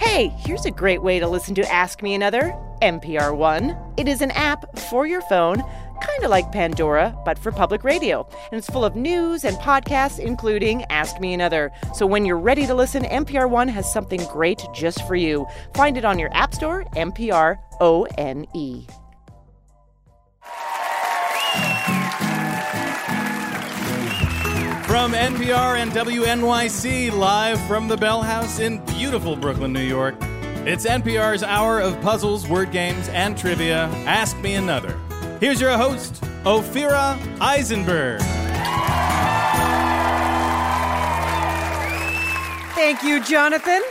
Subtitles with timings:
[0.00, 3.76] Hey, here's a great way to listen to Ask Me Another NPR One.
[3.98, 8.26] It is an app for your phone, kind of like Pandora, but for public radio.
[8.50, 11.70] And it's full of news and podcasts, including Ask Me Another.
[11.94, 15.46] So when you're ready to listen, NPR One has something great just for you.
[15.74, 18.86] Find it on your App Store, NPR O N E.
[24.90, 30.16] From NPR and WNYC, live from the Bell House in beautiful Brooklyn, New York,
[30.66, 33.84] it's NPR's hour of puzzles, word games, and trivia.
[34.04, 34.98] Ask Me Another.
[35.38, 38.20] Here's your host, Ophira Eisenberg.
[42.74, 43.82] Thank you, Jonathan.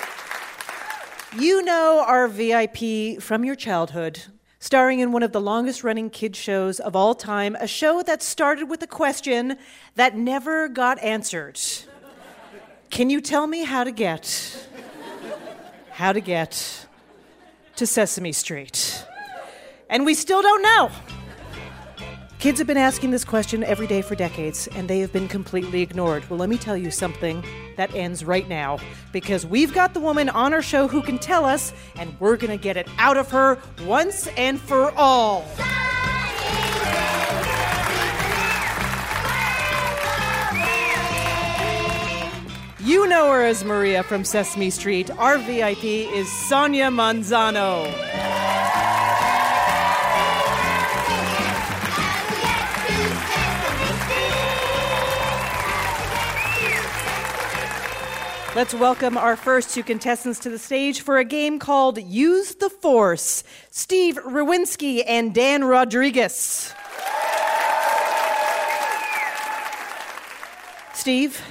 [1.38, 4.24] You know our VIP from your childhood,
[4.60, 8.22] starring in one of the longest running kids shows of all time, a show that
[8.22, 9.58] started with a question
[9.96, 11.60] that never got answered.
[12.90, 14.68] Can you tell me how to get
[15.92, 16.88] how to get
[17.76, 19.06] to Sesame Street?
[19.90, 20.92] And we still don't know.
[22.40, 25.82] Kids have been asking this question every day for decades, and they have been completely
[25.82, 26.24] ignored.
[26.30, 27.44] Well, let me tell you something
[27.76, 28.80] that ends right now,
[29.12, 32.58] because we've got the woman on our show who can tell us, and we're going
[32.58, 35.46] to get it out of her once and for all.
[42.80, 45.12] You know her as Maria from Sesame Street.
[45.12, 47.94] Our VIP is Sonia Manzano.
[58.56, 62.70] Let's welcome our first two contestants to the stage for a game called Use the
[62.70, 66.74] Force Steve Rowinski and Dan Rodriguez.
[70.94, 71.42] Steve,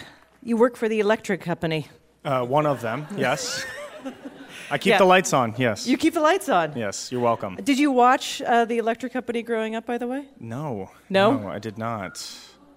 [0.43, 1.87] you work for the electric company.
[2.25, 3.65] Uh, one of them, yes.
[4.71, 4.99] I keep Yeah.
[4.99, 5.87] the lights on, yes.
[5.87, 6.77] You keep the lights on.
[6.77, 7.57] yes, you're welcome.
[7.63, 10.27] Did you watch uh, the electric company growing up, by the way?
[10.41, 10.91] No.
[11.09, 11.49] No?
[11.49, 12.23] I did not.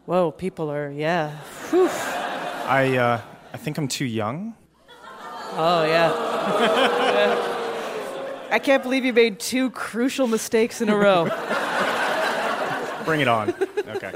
[0.05, 1.31] Whoa, people are, yeah.
[1.71, 1.89] Whew.
[1.89, 3.21] I, uh,
[3.53, 4.55] I think I'm too young.
[5.53, 6.11] Oh, yeah.
[8.49, 11.25] I can't believe you made two crucial mistakes in a row.
[13.05, 13.53] Bring it on.
[13.87, 14.11] Okay.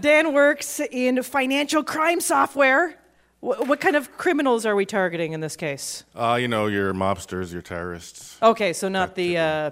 [0.00, 2.96] Dan works in financial crime software.
[3.40, 6.04] What kind of criminals are we targeting in this case?
[6.14, 8.38] Uh, you know, your mobsters, your terrorists.
[8.42, 9.70] Okay, so not the uh,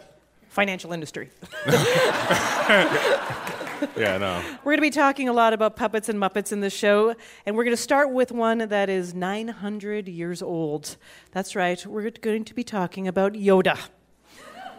[0.51, 1.31] financial industry.
[3.97, 4.43] Yeah, no.
[4.65, 7.15] We're going to be talking a lot about puppets and Muppets in this show,
[7.47, 10.97] and we're going to start with one that is 900 years old.
[11.33, 13.78] That's right, we're going to be talking about Yoda.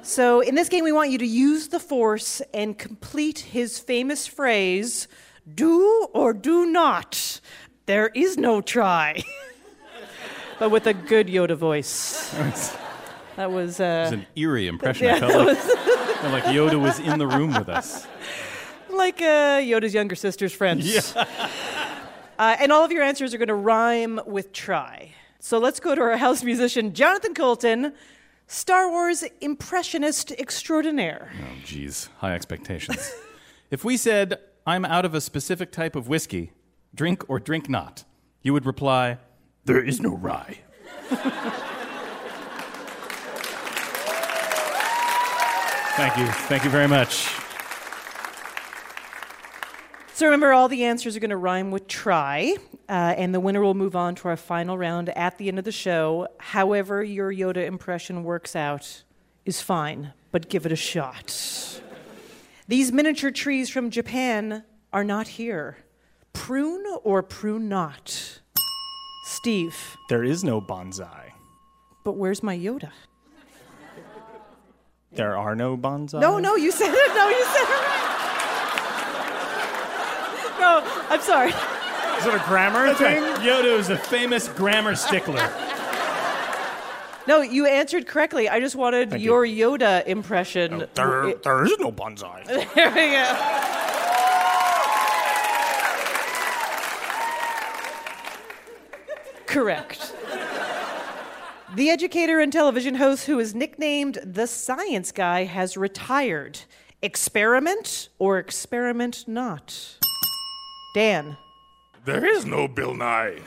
[0.01, 4.27] So, in this game, we want you to use the Force and complete his famous
[4.27, 5.07] phrase
[5.53, 7.41] do or do not.
[7.85, 9.23] There is no try.
[10.59, 12.33] but with a good Yoda voice.
[13.35, 13.81] That was.
[13.81, 15.07] Uh, It's an eerie impression.
[15.07, 18.07] Yeah, I felt like, felt like Yoda was in the room with us.
[18.95, 21.15] Like uh, Yoda's younger sister's friends.
[21.15, 21.25] uh,
[22.39, 25.11] and all of your answers are going to rhyme with try.
[25.39, 27.93] So let's go to our house musician, Jonathan Coulton,
[28.47, 31.31] Star Wars impressionist extraordinaire.
[31.39, 32.09] Oh, geez.
[32.17, 33.13] High expectations.
[33.71, 36.51] if we said, I'm out of a specific type of whiskey,
[36.93, 38.05] drink or drink not,
[38.41, 39.17] you would reply,
[39.65, 40.59] There is no rye.
[45.95, 46.27] Thank you.
[46.27, 47.44] Thank you very much.
[50.15, 52.55] So remember, all the answers are going to rhyme with try,
[52.87, 55.65] uh, and the winner will move on to our final round at the end of
[55.65, 56.29] the show.
[56.39, 59.03] However, your Yoda impression works out
[59.43, 61.81] is fine, but give it a shot.
[62.69, 65.79] These miniature trees from Japan are not here.
[66.31, 68.39] Prune or prune not?
[69.25, 71.31] Steve, There is no bonsai.
[72.05, 72.91] but where's my Yoda?
[75.11, 76.21] There are no bonsai.
[76.21, 77.15] No, no, you said it.
[77.15, 78.14] No, you said it right.
[80.65, 80.81] No,
[81.11, 81.49] I'm sorry.
[81.49, 83.21] Is it a grammar thing?
[83.45, 85.47] Yoda is a famous grammar stickler.
[87.27, 88.49] No, you answered correctly.
[88.49, 89.45] I just wanted Thank you.
[89.45, 90.87] your Yoda impression.
[90.95, 92.47] There, there is no bonsai.
[92.75, 93.25] There we go.
[99.45, 100.15] Correct.
[101.75, 106.61] The educator and television host who is nicknamed the Science Guy has retired.
[107.03, 109.99] Experiment or experiment not?
[110.95, 111.35] Dan.
[112.05, 113.41] There is no Bill Nye.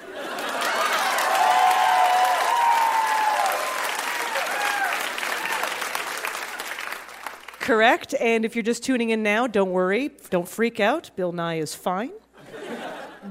[7.58, 8.14] Correct.
[8.20, 10.10] And if you're just tuning in now, don't worry.
[10.28, 11.10] Don't freak out.
[11.16, 12.12] Bill Nye is fine.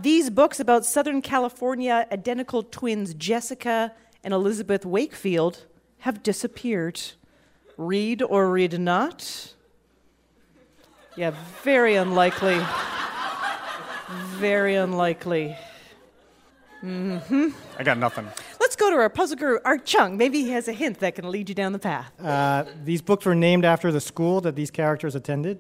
[0.02, 3.94] These books about Southern California identical twins Jessica
[4.24, 5.68] and Elizabeth Wakefield
[6.00, 7.00] have disappeared.
[7.78, 9.54] Read or read not?
[11.16, 12.60] Yeah, very unlikely.
[14.40, 15.58] Very unlikely.
[16.84, 17.48] Mm-hmm.
[17.80, 18.28] I got nothing.
[18.60, 20.16] Let's go to our puzzle guru, Art Chung.
[20.16, 22.12] Maybe he has a hint that can lead you down the path.
[22.22, 25.60] Uh, these books were named after the school that these characters attended.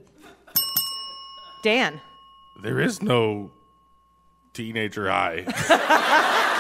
[1.63, 1.99] Dan.
[2.61, 3.51] There is no
[4.53, 5.45] teenager high.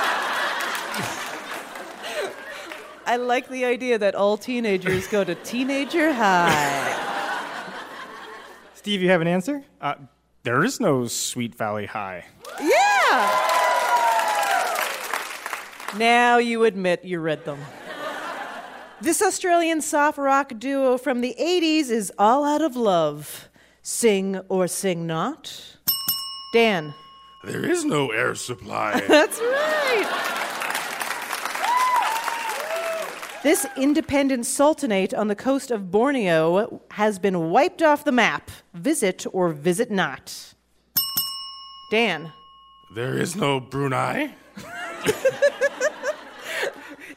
[3.05, 7.03] I like the idea that all teenagers go to teenager high.
[8.73, 9.63] Steve, you have an answer?
[9.79, 9.95] Uh,
[10.47, 12.23] there is no Sweet Valley High.
[12.61, 13.41] Yeah!
[15.97, 17.59] Now you admit you read them.
[19.01, 23.49] This Australian soft rock duo from the 80s is all out of love.
[23.81, 25.77] Sing or sing not.
[26.53, 26.93] Dan.
[27.43, 29.01] there is no air supply.
[29.09, 30.36] That's right.
[33.43, 38.49] This independent sultanate on the coast of Borneo has been wiped off the map.
[38.73, 40.53] Visit or visit not.
[41.91, 42.31] Dan.
[42.95, 44.33] there is no Brunei.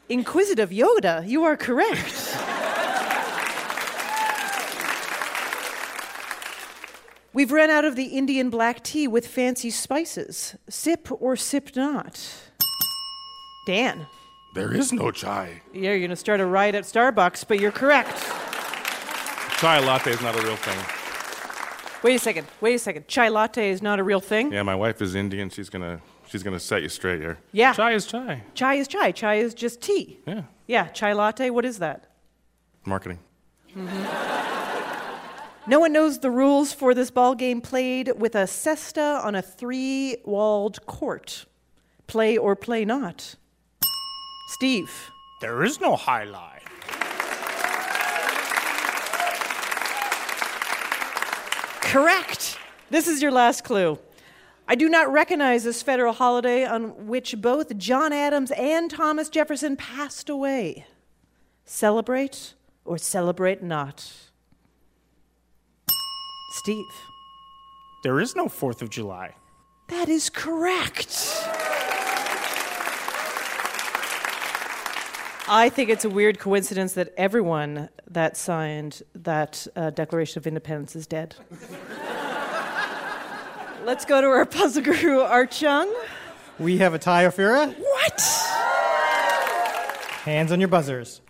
[0.08, 2.36] Inquisitive Yoda, you are correct.
[7.32, 10.56] We've run out of the Indian black tea with fancy spices.
[10.68, 12.20] Sip or sip not.
[13.66, 14.06] Dan.
[14.54, 15.62] There is no chai.
[15.72, 18.16] Yeah, you're going to start a riot at Starbucks, but you're correct.
[19.58, 20.78] Chai latte is not a real thing.
[22.02, 22.46] Wait a second.
[22.60, 23.06] Wait a second.
[23.08, 24.50] Chai latte is not a real thing?
[24.52, 25.50] Yeah, my wife is Indian.
[25.50, 27.36] She's gonna she's gonna set you straight here.
[27.52, 27.74] Yeah.
[27.74, 28.42] Chai is chai.
[28.54, 29.12] Chai is chai.
[29.12, 30.18] Chai is just tea.
[30.26, 32.06] Yeah, Yeah, chai latte, what is that?
[32.86, 33.18] marketing.
[33.76, 35.70] Mm-hmm.
[35.70, 39.42] No one knows the rules for this ball game played with a cesta on a
[39.42, 41.44] three walled court.
[42.06, 43.34] Play or play not.
[44.50, 45.12] Steve.
[45.40, 46.58] There is no jai alai.
[51.80, 52.58] Correct.
[52.90, 53.98] This is your last clue.
[54.66, 59.76] I do not recognize this federal holiday on which both John Adams and Thomas Jefferson
[59.76, 60.84] passed away.
[61.64, 62.54] Celebrate
[62.84, 64.12] or celebrate not.
[66.54, 66.84] Steve.
[68.02, 69.36] There is no 4th of July.
[69.88, 71.69] That is correct.
[75.52, 80.94] I think it's a weird coincidence that everyone that signed that uh, Declaration of Independence
[80.94, 81.34] is dead.
[83.84, 85.92] Let's go to our puzzle guru, Art Chung.
[86.60, 87.74] We have a tie, Ophira.
[87.76, 88.20] What?
[90.22, 91.20] Hands on your buzzers.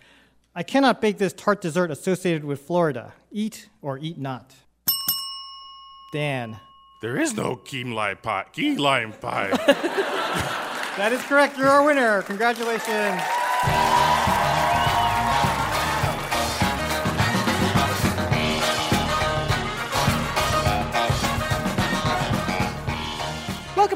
[0.53, 3.13] I cannot bake this tart dessert associated with Florida.
[3.31, 4.53] Eat or eat not.
[6.13, 6.59] Dan.
[7.01, 8.45] There is no key lime pie.
[8.53, 9.49] Key lime pie.
[10.97, 11.57] That is correct.
[11.57, 12.21] You're our winner.
[12.23, 13.21] Congratulations.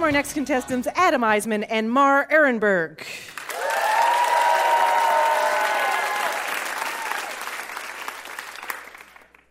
[0.06, 3.02] Our next contestants, Adam Eisman and Mar Ehrenberg.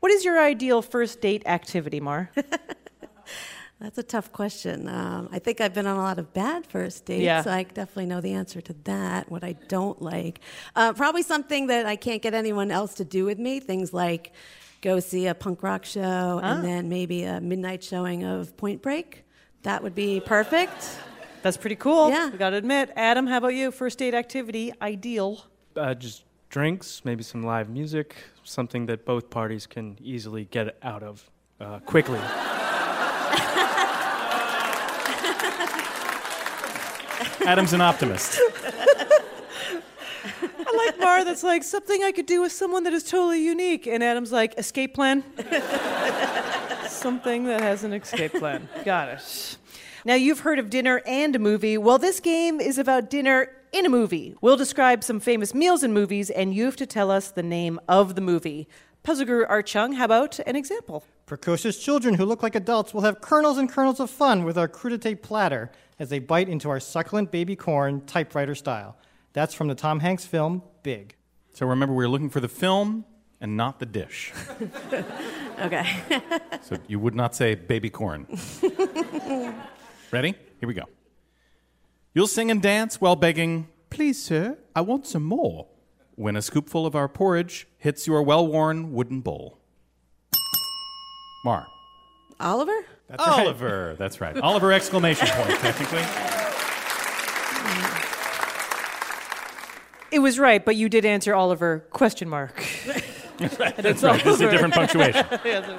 [0.00, 2.30] What is your ideal first date activity, Mar?
[3.80, 4.88] That's a tough question.
[4.88, 7.42] Um, I think I've been on a lot of bad first dates, Yeah.
[7.42, 9.30] so I definitely know the answer to that.
[9.30, 10.40] What I don't like,
[10.76, 13.61] uh, probably something that I can't get anyone else to do with me.
[13.61, 14.32] Things like
[14.82, 16.54] go see a punk rock show Ah.
[16.56, 19.24] and then maybe a midnight showing of Point Break.
[19.64, 20.99] That would be perfect.
[21.42, 22.11] That's pretty cool.
[22.11, 22.30] Yeah.
[22.30, 22.90] We gotta admit.
[22.97, 23.71] Adam, how about you?
[23.71, 25.44] First date activity, ideal.
[25.75, 31.02] Uh, just drinks, maybe some live music, something that both parties can easily get out
[31.02, 31.30] of
[31.61, 32.18] uh, quickly.
[37.47, 38.38] Adam's an optimist.
[40.66, 43.87] I like Mar that's like something I could do with someone that is totally unique.
[43.87, 45.25] And Adam's like, escape plan?
[47.04, 48.66] something that has an escape plan.
[48.82, 49.58] Got it.
[50.06, 51.76] Now, you've heard of dinner and a movie.
[51.76, 54.34] Well, this game is about dinner in a movie.
[54.40, 57.78] We'll describe some famous meals in movies, and you have to tell us the name
[57.88, 58.66] of the movie.
[59.02, 61.04] Puzzle Guru Art Chung, how about an example?
[61.26, 64.66] Precocious children who look like adults will have kernels and kernels of fun with our
[64.66, 68.96] crudité platter as they bite into our succulent baby corn typewriter style.
[69.34, 71.16] That's from the Tom Hanks film Big.
[71.52, 73.04] So remember, we were looking for the film
[73.41, 74.33] and not the dish.
[75.61, 75.87] Okay.
[76.62, 78.26] So you would not say baby corn.
[80.11, 80.35] Ready?
[80.59, 80.83] Here we go.
[82.12, 85.69] You'll sing and dance while begging, Please, sir, I want some more.
[86.17, 89.61] When a scoopful of our porridge hits your well worn wooden bowl.
[91.45, 91.67] Mar.
[92.41, 92.85] Oliver?
[93.09, 93.38] That's right.
[93.38, 93.95] Oliver.
[93.99, 94.37] That's right.
[94.38, 96.03] Oliver exclamation point, technically.
[100.11, 102.64] It was right, but you did answer Oliver question mark.
[103.38, 104.23] That's right.
[104.23, 105.26] This is a different punctuation.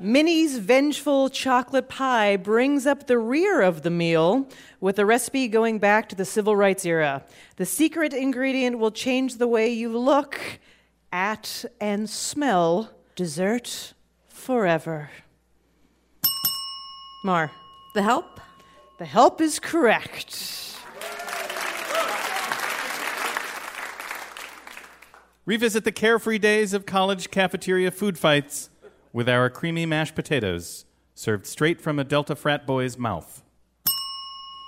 [0.00, 4.46] Minnie's vengeful chocolate pie brings up the rear of the meal
[4.80, 7.22] with the recipe going back to the civil rights era.
[7.56, 10.38] The secret ingredient will change the way you look
[11.10, 13.94] at and smell dessert
[14.28, 15.08] forever.
[17.24, 17.50] Mar,
[17.94, 18.40] The help?
[18.98, 20.73] the help is correct.
[25.46, 28.70] Revisit the carefree days of college cafeteria food fights
[29.12, 33.42] with our creamy mashed potatoes served straight from a Delta frat boy's mouth.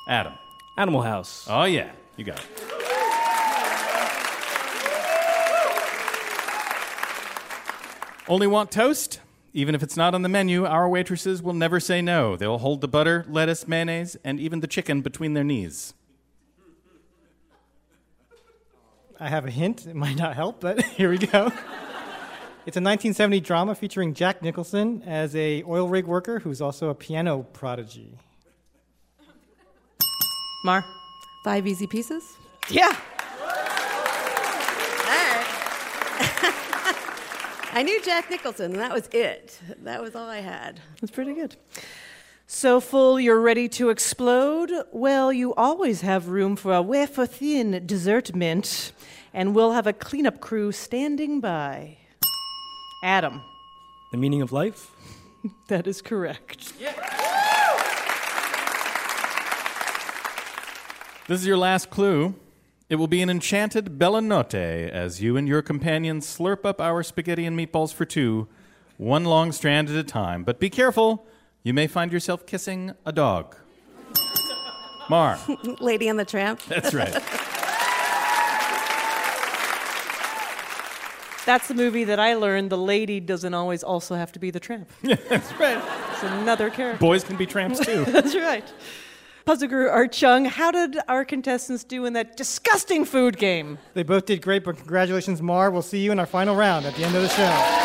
[0.06, 0.34] Adam.
[0.76, 1.46] Animal House.
[1.48, 1.92] Oh, yeah.
[2.18, 2.46] You got it.
[8.28, 9.20] Only want toast?
[9.54, 12.36] Even if it's not on the menu, our waitresses will never say no.
[12.36, 15.94] They'll hold the butter, lettuce, mayonnaise, and even the chicken between their knees.
[19.18, 19.86] I have a hint.
[19.86, 21.46] It might not help, but here we go.
[22.66, 26.94] It's a 1970 drama featuring Jack Nicholson as a oil rig worker who's also a
[26.94, 28.18] piano prodigy.
[30.64, 30.84] Mar?
[31.44, 32.36] Five easy pieces?
[32.68, 32.92] Yeah.
[37.72, 39.60] I knew Jack Nicholson, and that was it.
[39.84, 40.80] That was all I had.
[41.00, 41.56] That's pretty good.
[42.48, 44.70] So full you're ready to explode?
[44.92, 48.92] Well, you always have room for a wafer thin dessert mint,
[49.34, 51.98] and we'll have a cleanup crew standing by.
[53.02, 53.42] Adam,
[54.12, 54.92] The meaning of life?
[55.68, 56.72] that is correct.
[61.28, 62.36] This is your last clue.
[62.88, 67.02] It will be an enchanted bella notte as you and your companions slurp up our
[67.02, 68.46] spaghetti and meatballs for two,
[68.96, 70.44] one long strand at a time.
[70.44, 71.26] But be careful,
[71.66, 73.56] you may find yourself kissing a dog.
[75.10, 75.36] Mar,
[75.80, 76.62] Lady and the Tramp.
[76.68, 77.12] that's right.
[81.44, 84.58] That's the movie that I learned the lady doesn't always also have to be the
[84.58, 84.88] tramp.
[85.02, 85.80] That's right.
[86.10, 86.98] It's another character.
[86.98, 88.04] Boys can be tramps too.
[88.08, 88.64] That's right.
[89.44, 93.78] Puzzle Guru Art Chung, how did our contestants do in that disgusting food game?
[93.94, 95.70] They both did great, but congratulations, Mar.
[95.70, 97.76] We'll see you in our final round at the end of the show.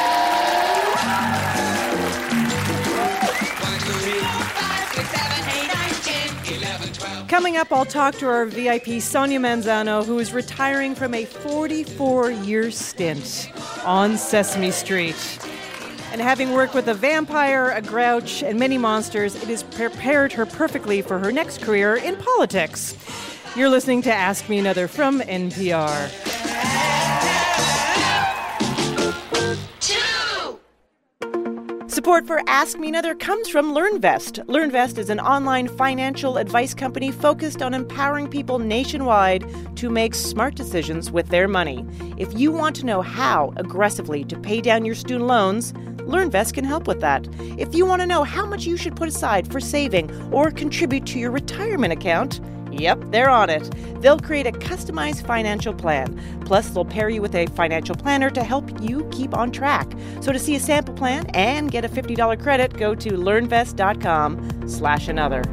[7.32, 12.30] Coming up, I'll talk to our VIP Sonia Manzano, who is retiring from a 44
[12.30, 13.50] year stint
[13.86, 15.16] on Sesame Street.
[16.12, 20.46] And having worked with a vampire, a grouch, and many monsters, it has prepared her
[20.46, 22.98] perfectly for her next career in politics.
[23.56, 26.12] You're listening to Ask Me Another from NPR.
[31.92, 34.46] Support for Ask Me Another comes from LearnVest.
[34.46, 39.44] LearnVest is an online financial advice company focused on empowering people nationwide
[39.76, 41.86] to make smart decisions with their money.
[42.16, 45.74] If you want to know how aggressively to pay down your student loans,
[46.08, 47.28] LearnVest can help with that.
[47.60, 51.06] If you want to know how much you should put aside for saving or contribute
[51.08, 52.40] to your retirement account,
[52.72, 53.70] Yep, they're on it.
[54.02, 56.20] They'll create a customized financial plan.
[56.46, 59.92] Plus, they'll pair you with a financial planner to help you keep on track.
[60.22, 65.08] So to see a sample plan and get a $50 credit, go to learnvest.com slash
[65.08, 65.44] another.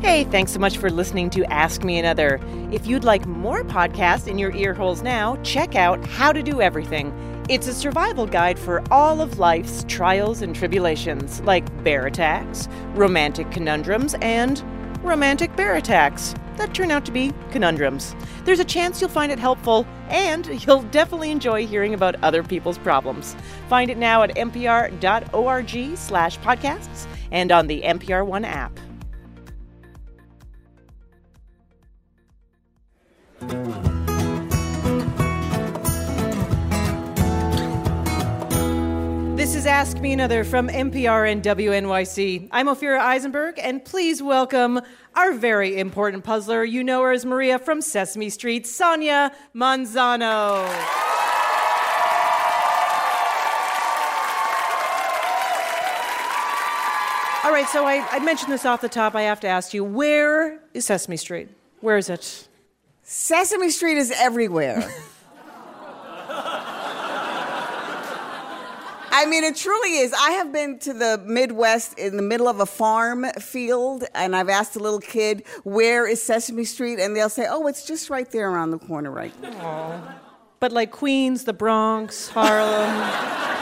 [0.00, 2.40] Hey, thanks so much for listening to Ask Me Another.
[2.70, 6.62] If you'd like more podcasts in your ear holes now, check out How to Do
[6.62, 7.12] Everything.
[7.48, 13.50] It's a survival guide for all of life's trials and tribulations, like bear attacks, romantic
[13.50, 14.62] conundrums, and
[15.08, 18.14] romantic bear attacks that turn out to be conundrums.
[18.44, 22.78] There's a chance you'll find it helpful, and you'll definitely enjoy hearing about other people's
[22.78, 23.34] problems.
[23.68, 28.78] Find it now at npr.org slash podcasts and on the NPR One app.
[39.48, 42.50] This is Ask Me Another from NPR and WNYC.
[42.52, 44.78] I'm Ophira Eisenberg, and please welcome
[45.14, 46.64] our very important puzzler.
[46.64, 50.58] You know her as Maria from Sesame Street, Sonia Manzano.
[57.42, 59.14] All right, so I, I mentioned this off the top.
[59.14, 61.48] I have to ask you, where is Sesame Street?
[61.80, 62.48] Where is it?
[63.02, 64.86] Sesame Street is everywhere.
[69.20, 70.12] I mean, it truly is.
[70.12, 74.48] I have been to the Midwest in the middle of a farm field, and I've
[74.48, 76.98] asked a little kid, Where is Sesame Street?
[77.00, 80.14] And they'll say, Oh, it's just right there around the corner, right now.
[80.60, 83.34] But like Queens, the Bronx, Harlem.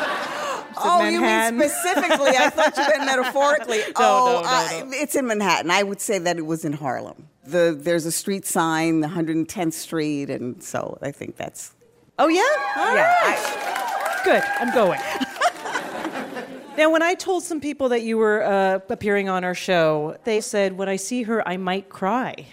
[0.78, 1.54] Oh, Manhattan?
[1.54, 2.32] you mean specifically?
[2.36, 3.78] I thought you meant metaphorically.
[3.88, 4.90] No, oh, no, no, uh, no.
[4.92, 5.70] it's in Manhattan.
[5.70, 7.28] I would say that it was in Harlem.
[7.46, 11.72] the there's a street sign, 110th Street, and so I think that's
[12.18, 12.42] Oh, yeah?
[12.76, 14.20] All Yeah, right.
[14.22, 14.42] Good.
[14.60, 15.00] I'm going.
[16.76, 20.40] Now, when I told some people that you were uh, appearing on our show, they
[20.40, 22.46] said, when I see her, I might cry,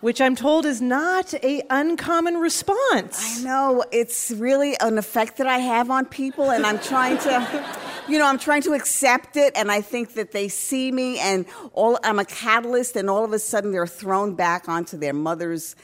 [0.00, 3.40] which I'm told is not a uncommon response.
[3.40, 7.76] I know it's really an effect that I have on people, and I'm trying to,
[8.08, 9.56] you know, I'm trying to accept it.
[9.56, 13.32] And I think that they see me, and all I'm a catalyst, and all of
[13.32, 15.74] a sudden they're thrown back onto their mother's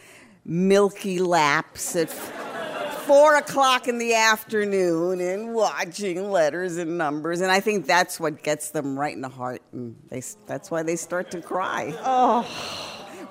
[0.44, 1.96] milky laps
[3.06, 7.40] four o'clock in the afternoon, and watching letters and numbers.
[7.40, 10.82] And I think that's what gets them right in the heart, and they, that's why
[10.82, 11.94] they start to cry.
[12.04, 12.42] Oh.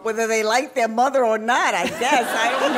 [0.04, 2.28] Whether they like their mother or not, I guess.
[2.28, 2.74] I don't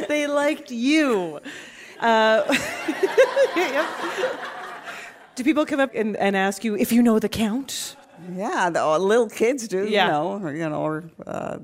[0.00, 0.06] know.
[0.08, 1.40] they liked you.
[2.00, 2.42] Uh,
[3.56, 3.86] yep.
[5.34, 7.96] Do people come up and, and ask you if you know the count?
[8.32, 10.06] Yeah, the uh, little kids do, Yeah.
[10.06, 11.58] you know, or, you know, or, uh,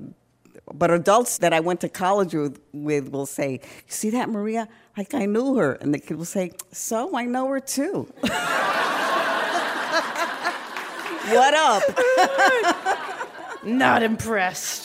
[0.73, 4.67] but adults that I went to college with, with will say, "You see that Maria?
[4.97, 8.07] Like I knew her," and the kid will say, "So I know her too."
[11.31, 11.83] what up?
[13.63, 14.80] Not impressed.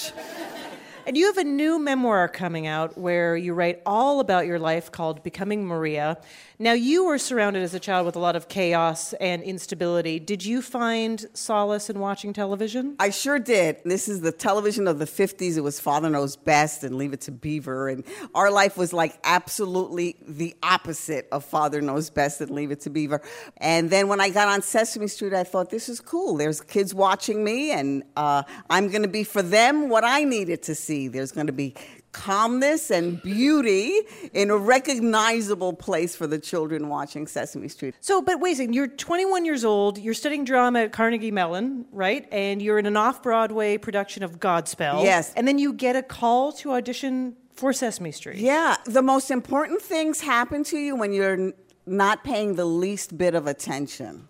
[1.07, 4.91] And you have a new memoir coming out where you write all about your life
[4.91, 6.19] called Becoming Maria.
[6.59, 10.19] Now, you were surrounded as a child with a lot of chaos and instability.
[10.19, 12.97] Did you find solace in watching television?
[12.99, 13.77] I sure did.
[13.85, 15.57] This is the television of the 50s.
[15.57, 17.89] It was Father Knows Best and Leave It to Beaver.
[17.89, 18.03] And
[18.35, 22.91] our life was like absolutely the opposite of Father Knows Best and Leave It to
[22.91, 23.21] Beaver.
[23.59, 26.37] And then when I got on Sesame Street, I thought, this is cool.
[26.37, 30.65] There's kids watching me, and uh, I'm going to be for them what I needed
[30.65, 30.96] to see.
[31.09, 31.75] There's going to be
[32.13, 34.01] calmness and beauty
[34.33, 37.95] in a recognizable place for the children watching Sesame Street.
[38.01, 41.85] So, but wait a second, you're 21 years old, you're studying drama at Carnegie Mellon,
[41.93, 42.27] right?
[42.33, 45.05] And you're in an off Broadway production of Godspell.
[45.05, 45.33] Yes.
[45.35, 48.39] And then you get a call to audition for Sesame Street.
[48.39, 51.53] Yeah, the most important things happen to you when you're
[51.87, 54.29] not paying the least bit of attention.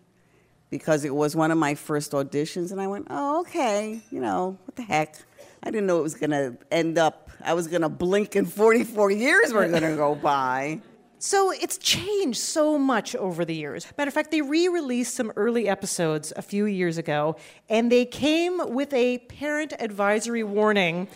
[0.69, 4.59] Because it was one of my first auditions, and I went, oh, okay, you know,
[4.65, 5.15] what the heck.
[5.63, 8.51] I didn't know it was going to end up, I was going to blink and
[8.51, 10.81] 44 years were going to go by.
[11.19, 13.87] So it's changed so much over the years.
[13.97, 17.37] Matter of fact, they re released some early episodes a few years ago,
[17.71, 21.09] and they came with a parent advisory warning.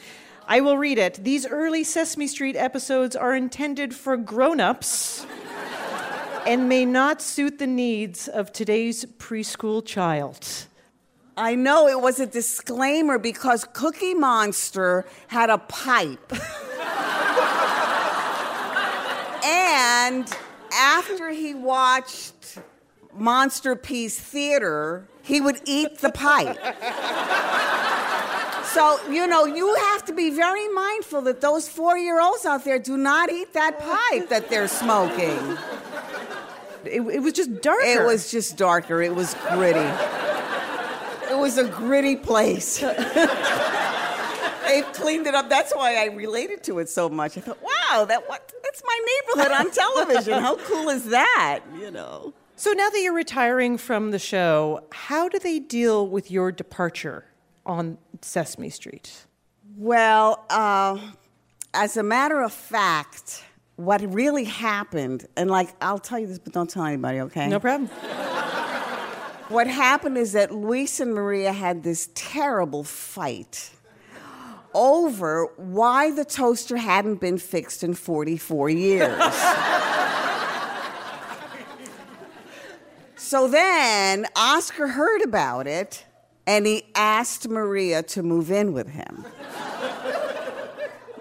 [0.49, 1.21] I will read it.
[1.23, 5.27] These early Sesame Street episodes are intended for grown ups
[6.47, 10.67] and may not suit the needs of today's preschool child.
[11.41, 16.33] I know it was a disclaimer because Cookie Monster had a pipe.
[19.43, 20.31] and
[20.71, 22.59] after he watched
[23.15, 26.59] Monsterpiece Theater, he would eat the pipe.
[28.67, 32.65] So, you know, you have to be very mindful that those four year olds out
[32.65, 35.57] there do not eat that pipe that they're smoking.
[36.85, 37.85] It, it was just darker.
[37.85, 39.91] It was just darker, it was gritty.
[41.31, 42.79] It was a gritty place.
[42.81, 42.93] They've
[44.93, 45.49] cleaned it up.
[45.49, 47.39] That's why I related to it so much.
[47.39, 49.01] I thought, wow, that what that's my
[49.37, 50.41] neighborhood on television.
[50.41, 51.61] How cool is that?
[51.79, 52.35] You know.
[52.57, 57.25] So now that you're retiring from the show, how do they deal with your departure
[57.65, 59.25] on Sesame Street?
[59.77, 60.99] Well, uh,
[61.73, 63.45] as a matter of fact,
[63.77, 67.49] what really happened, and like I'll tell you this, but don't tell anybody, okay?
[67.49, 67.89] No problem.
[69.51, 73.73] What happened is that Luis and Maria had this terrible fight
[74.73, 79.19] over why the toaster hadn't been fixed in 44 years.
[83.17, 86.05] so then Oscar heard about it
[86.47, 89.25] and he asked Maria to move in with him.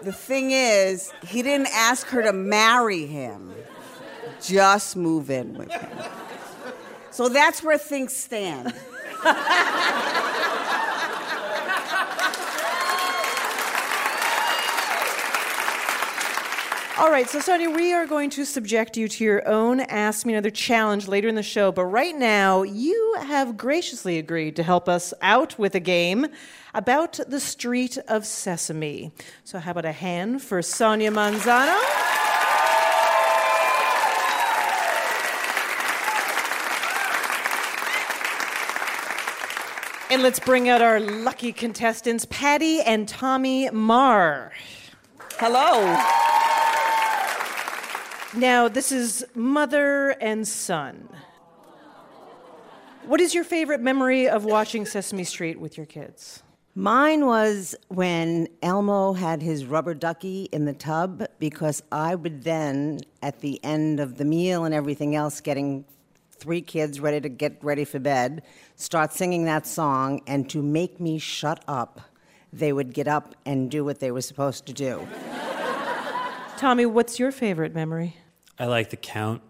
[0.04, 3.56] The thing is, he didn't ask her to marry him,
[4.40, 5.98] just move in with him.
[7.12, 8.74] So that's where things stand.
[17.00, 20.34] All right, so Sonia, we are going to subject you to your own Ask Me
[20.34, 21.72] Another challenge later in the show.
[21.72, 26.28] But right now, you have graciously agreed to help us out with a game
[26.74, 29.14] about the Street of Sesame.
[29.46, 32.09] So, how about a hand for Sonia Manzano?
[40.12, 44.52] And let's bring out our lucky contestants, Patty and Tommy Marr.
[45.34, 45.84] Hello.
[48.36, 51.10] Now, this is mother and son.
[53.06, 56.42] What is your favorite memory of watching Sesame Street with your kids?
[56.74, 63.02] Mine was when Elmo had his rubber ducky in the tub because I would then,
[63.22, 65.86] at the end of the meal and everything else, getting
[66.40, 68.44] three kids ready to get ready for bed,
[68.76, 72.02] start singing that song, and to make me shut up,
[72.52, 75.08] they would get up and do what they were supposed to do.
[76.58, 78.16] Tommy, what's your favorite memory?
[78.58, 79.42] I like the count.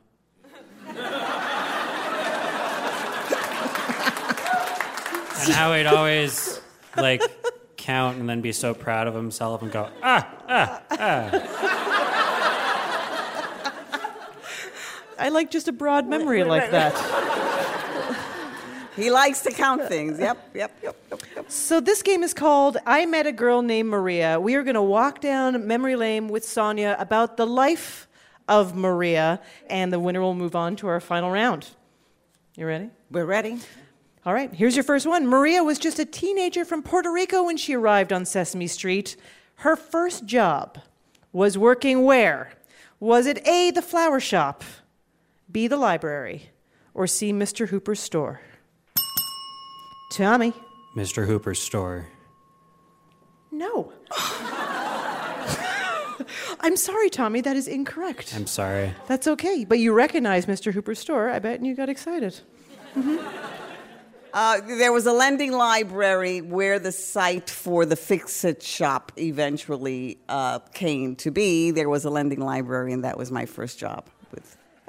[5.41, 6.60] and how he'd always
[6.95, 7.21] like
[7.78, 12.09] count and then be so proud of himself and go, ah, ah, ah.
[15.20, 16.96] I like just a broad memory like that.
[19.00, 20.20] He likes to count things.
[20.20, 21.46] Yep, yep, yep, yep, yep.
[21.50, 24.42] So this game is called I Met a Girl Named Maria.
[24.42, 28.10] We are going to walk down memory lane with Sonia about the life
[28.50, 31.70] of Maria, and the winner will move on to our final round.
[32.58, 32.90] You ready?
[33.10, 33.60] We're ready.
[34.26, 35.28] All right, here's your first one.
[35.28, 39.16] Maria was just a teenager from Puerto Rico when she arrived on Sesame Street.
[39.56, 40.78] Her first job
[41.32, 42.52] was working where?
[43.00, 44.66] Was it A, the flower shop,
[45.52, 46.52] B, the library,
[46.94, 47.68] or C, Mr.
[47.70, 48.42] Hooper's store?
[50.12, 50.54] Tommy.
[50.96, 51.26] Mr.
[51.26, 52.08] Hooper's store.
[53.52, 53.92] No.
[56.62, 58.34] I'm sorry, Tommy, that is incorrect.
[58.36, 58.94] I'm sorry.
[59.08, 60.72] That's okay, but you recognize Mr.
[60.74, 62.40] Hooper's store, I bet, and you got excited.
[64.32, 70.20] Uh, there was a lending library where the site for the Fix It shop eventually
[70.30, 71.72] uh, came to be.
[71.72, 74.08] There was a lending library, and that was my first job.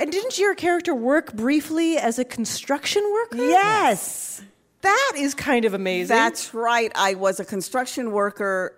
[0.00, 3.36] And didn't your character work briefly as a construction worker?
[3.36, 4.42] yes,
[4.80, 6.16] That is kind of amazing.
[6.16, 6.90] that's right.
[6.94, 8.74] I was a construction worker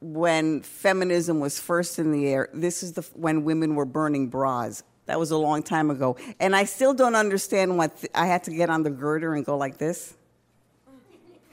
[0.00, 2.48] when feminism was first in the air.
[2.54, 4.82] This is the when women were burning bras.
[5.06, 8.44] That was a long time ago, and I still don't understand what th- I had
[8.44, 10.14] to get on the girder and go like this.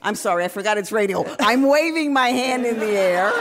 [0.01, 1.25] I'm sorry, I forgot it's radio.
[1.39, 3.31] I'm waving my hand in the air.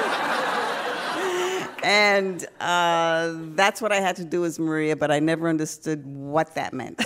[1.82, 6.54] And uh, that's what I had to do as Maria, but I never understood what
[6.54, 7.02] that meant.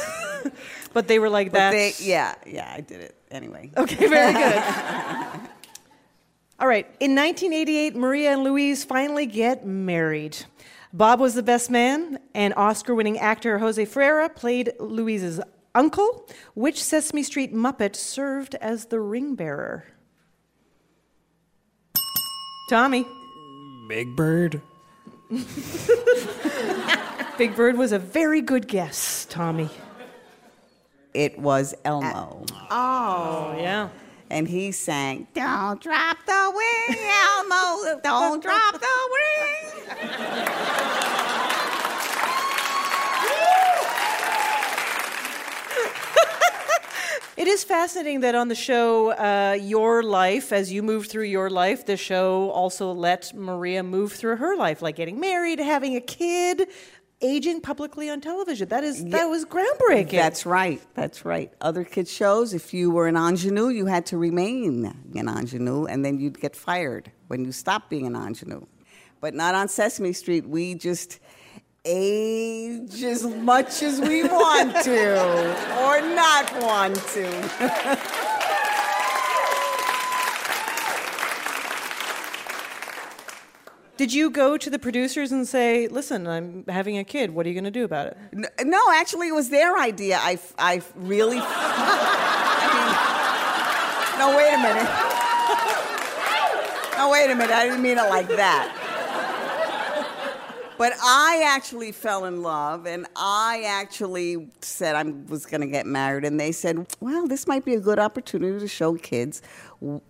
[0.93, 2.01] but they were like that.
[2.01, 3.71] yeah, yeah, I did it anyway.
[3.77, 4.63] Okay, very good.
[6.61, 6.87] All right.
[7.01, 10.39] In 1988, Maria and Luis finally get married.
[10.93, 15.41] Bob was the best man, and Oscar winning actor Jose Ferrer played Luis's
[15.75, 16.29] uncle.
[16.55, 19.85] Which Sesame Street Muppet served as the ring bearer?
[22.71, 23.05] Tommy.
[23.87, 24.63] Big Bird?
[27.39, 29.69] Big Bird was a very good guess, Tommy.
[31.13, 32.47] It was Elmo.
[32.71, 33.91] Oh, yeah.
[34.31, 40.91] And he sang, Don't drop the wing, Elmo, don't drop the wing.
[47.45, 51.51] It is fascinating that on the show, uh, Your Life, as you move through your
[51.51, 56.01] life, the show also let Maria move through her life, like getting married, having a
[56.01, 56.69] kid,
[57.21, 58.69] aging publicly on television.
[58.69, 60.13] That is that was groundbreaking.
[60.13, 60.81] That's right.
[60.95, 61.53] That's right.
[61.61, 66.03] Other kids' shows, if you were an ingenue, you had to remain an ingenue, and
[66.03, 68.65] then you'd get fired when you stopped being an ingenue.
[69.21, 70.49] But not on Sesame Street.
[70.49, 71.21] We just
[71.85, 75.13] age as much as we want to,
[75.83, 78.01] or not want to.
[83.97, 87.31] Did you go to the producers and say, "Listen, I'm having a kid.
[87.31, 88.17] What are you going to do about it?"
[88.65, 90.19] No, actually, it was their idea.
[90.21, 91.39] I, I really.
[91.43, 94.91] I mean, no, wait a minute.
[96.97, 97.51] No, wait a minute.
[97.51, 98.84] I didn't mean it like that.
[100.77, 105.87] But I actually fell in love, and I actually said I was going to get
[105.87, 109.41] married, and they said, "Well, this might be a good opportunity to show kids
[109.81, 110.01] w-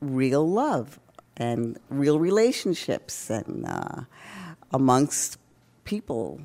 [0.00, 0.98] real love
[1.36, 4.02] and real relationships, and uh,
[4.72, 5.38] amongst
[5.84, 6.40] people,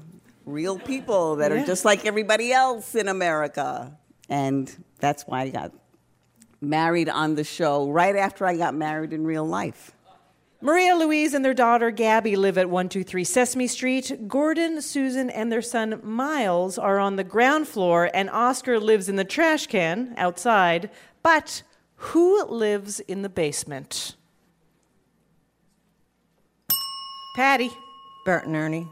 [0.45, 3.97] real people that are just like everybody else in America."
[4.29, 5.73] And that's why I got
[6.61, 9.91] married on the show right after I got married in real life.
[10.61, 14.27] Maria Luis and their daughter Gabby live at 123 Sesame Street.
[14.27, 19.15] Gordon, Susan, and their son Miles are on the ground floor, and Oscar lives in
[19.15, 20.89] the trash can outside.
[21.23, 21.63] But
[21.95, 24.17] who lives in the basement?
[27.37, 27.71] Patty.
[28.25, 28.87] Bert and Ernie.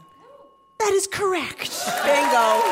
[0.80, 1.84] That is correct.
[2.02, 2.62] Bingo.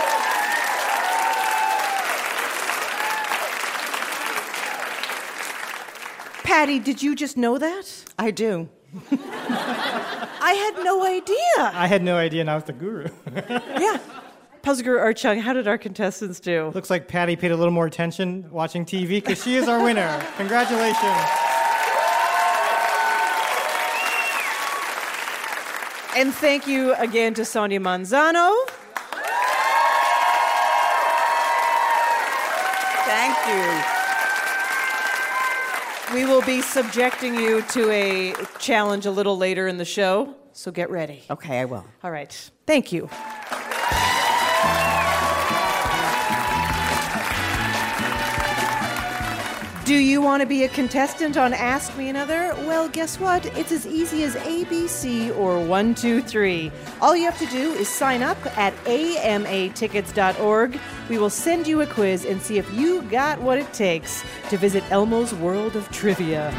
[6.45, 8.05] Patty, did you just know that?
[8.19, 8.71] I do.
[9.11, 11.37] I had no idea.
[11.59, 13.09] I had no idea, and I was the guru.
[13.37, 13.99] yeah.
[14.63, 15.39] puzzle Guru Art Chung?
[15.39, 16.71] How did our contestants do?
[16.75, 20.25] Looks like Patty paid a little more attention watching TV because she is our winner.
[20.37, 20.97] Congratulations.
[26.17, 28.57] And thank you again to Sonia Manzano.
[33.05, 33.96] Thank you.
[36.17, 40.71] We will be subjecting you to a challenge a little later in the show, so
[40.71, 41.25] get ready.
[41.29, 41.85] Okay, I will.
[42.03, 42.51] All right.
[42.67, 43.11] Thank you.
[49.87, 52.53] Do you want to be a contestant on Ask Me Another?
[52.67, 53.47] Well, guess what?
[53.57, 56.73] It's as easy as ABC or 123.
[57.01, 60.81] All you have to do is sign up at amatickets.org.
[61.09, 64.57] We will send you a quiz and see if you got what it takes to
[64.57, 66.51] visit Elmo's World of Trivia.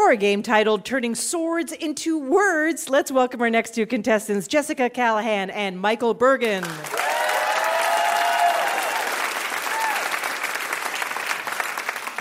[0.00, 4.88] For a game titled Turning Swords into Words, let's welcome our next two contestants, Jessica
[4.88, 6.64] Callahan and Michael Bergen.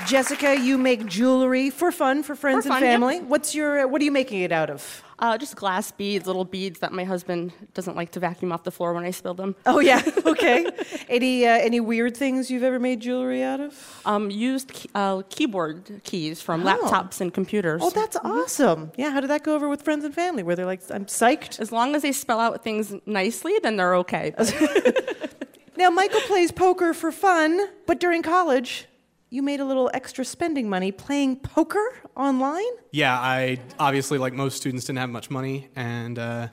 [0.09, 2.91] Jessica, you make jewelry for fun for friends For and fun, yep.
[2.93, 3.19] family.
[3.21, 5.03] What's your what are you making it out of?
[5.19, 8.71] Uh, just glass beads, little beads that my husband doesn't like to vacuum off the
[8.71, 9.55] floor when I spill them.
[9.67, 10.65] Oh yeah, okay.
[11.09, 14.01] any uh, any weird things you've ever made jewelry out of?
[14.03, 16.75] Um, used uh, keyboard keys from Oh.
[16.75, 17.81] laptops and computers.
[17.83, 18.91] Oh, that's awesome.
[18.97, 20.41] Yeah, how did that go over with friends and family?
[20.41, 21.59] Where they're like, I'm psyched.
[21.59, 24.33] As long as they spell out things nicely, then they're okay.
[25.77, 28.85] Now, Michael plays poker for fun, but during college,
[29.29, 32.63] you made a little extra spending money playing poker online?
[32.91, 36.47] Yeah, I obviously, like most students, didn't have much money and uh,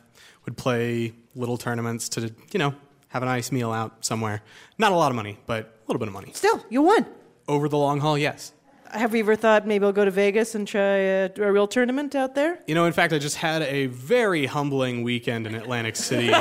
[0.44, 2.74] would play little tournaments to, you know,
[3.08, 4.42] have a nice meal out somewhere.
[4.78, 6.32] Not a lot of money, but a little bit of money.
[6.34, 7.06] Still, you won.
[7.48, 8.52] Over the long haul, yes.
[8.90, 12.14] Have you ever thought maybe I'll go to Vegas and try a, a real tournament
[12.14, 12.58] out there?
[12.66, 16.26] You know, in fact, I just had a very humbling weekend in Atlantic City,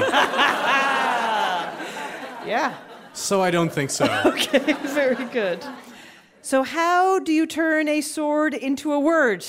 [2.45, 2.76] Yeah.
[3.13, 4.06] so I don't think so.
[4.26, 5.65] Okay, very good.
[6.46, 9.44] So, how do you turn a sword into a word?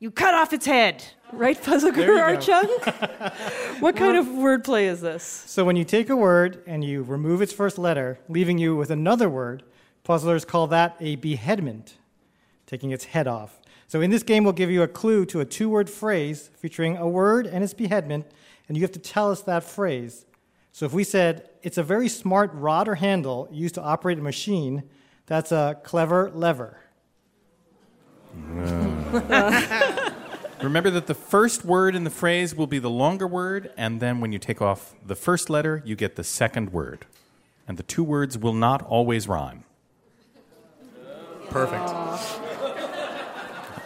[0.00, 2.18] You cut off its head, right, Puzzle Guru.
[2.18, 2.66] Art Chung?
[3.78, 5.22] what kind of wordplay is this?
[5.22, 8.90] So when you take a word and you remove its first letter, leaving you with
[8.90, 9.62] another word,
[10.02, 11.98] puzzlers call that a beheadment,
[12.66, 13.60] taking its head off.
[13.86, 16.96] So in this game, we'll give you a clue to a two word phrase featuring
[16.96, 18.26] a word and its beheadment,
[18.66, 20.26] and you have to tell us that phrase.
[20.72, 24.22] So if we said, it's a very smart rod or handle used to operate a
[24.22, 24.82] machine,
[25.26, 26.78] that's a clever lever.
[30.62, 34.20] Remember that the first word in the phrase will be the longer word, and then
[34.20, 37.06] when you take off the first letter, you get the second word.
[37.68, 39.64] And the two words will not always rhyme.
[41.50, 41.90] Perfect.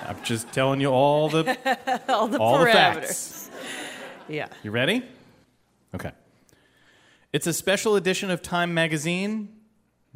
[0.08, 1.56] I'm just telling you all the
[2.08, 3.50] All the all the facts.
[4.28, 4.48] Yeah.
[4.62, 5.02] You ready?
[5.94, 6.12] Okay.
[7.32, 9.57] It's a special edition of Time magazine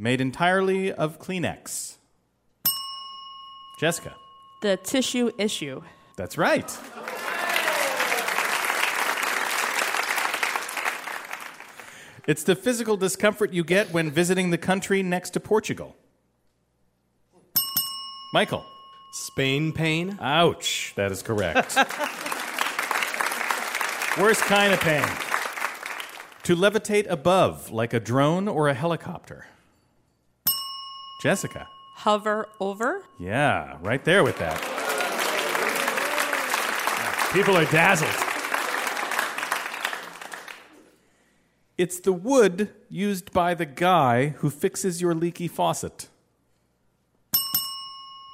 [0.03, 1.95] made entirely of Kleenex.
[3.79, 4.15] Jessica.
[4.61, 5.81] the tissue issue.
[6.17, 6.69] That's right.
[12.27, 15.97] It's the physical discomfort you get when visiting the country next to Portugal.
[18.33, 18.65] Michael.
[19.13, 20.19] Spain pain.
[20.21, 20.93] Ouch.
[20.97, 21.77] That is correct.
[24.19, 25.07] Worst kind of pain.
[26.45, 29.47] To levitate above like a drone or a helicopter.
[31.23, 31.69] Jessica.
[31.95, 33.05] Hover over.
[33.17, 34.59] Yeah, right there with that.
[37.33, 38.11] People are dazzled.
[41.79, 46.09] It's the wood used by the guy who fixes your leaky faucet.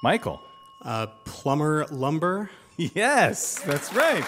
[0.02, 0.40] Michael.
[0.82, 2.50] Uh, plumber lumber.
[2.78, 4.24] Yes, that's right.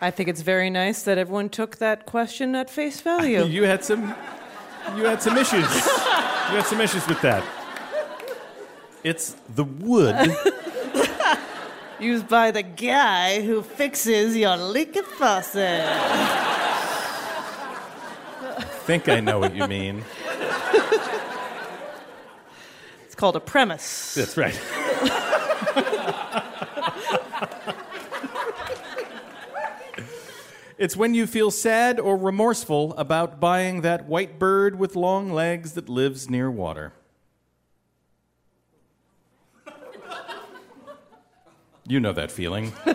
[0.00, 3.44] I think it's very nice that everyone took that question at face value.
[3.58, 4.14] You had some
[4.96, 5.62] you had some issues.
[5.62, 7.44] You had some issues with that.
[9.04, 10.16] It's the wood
[12.00, 15.84] Used by the guy who fixes your leaky faucet.
[18.86, 20.04] think I know what you mean.
[23.04, 24.14] It's called a premise.
[24.14, 24.54] That's right.
[30.78, 35.72] It's when you feel sad or remorseful about buying that white bird with long legs
[35.72, 36.92] that lives near water.
[41.86, 42.72] You know that feeling.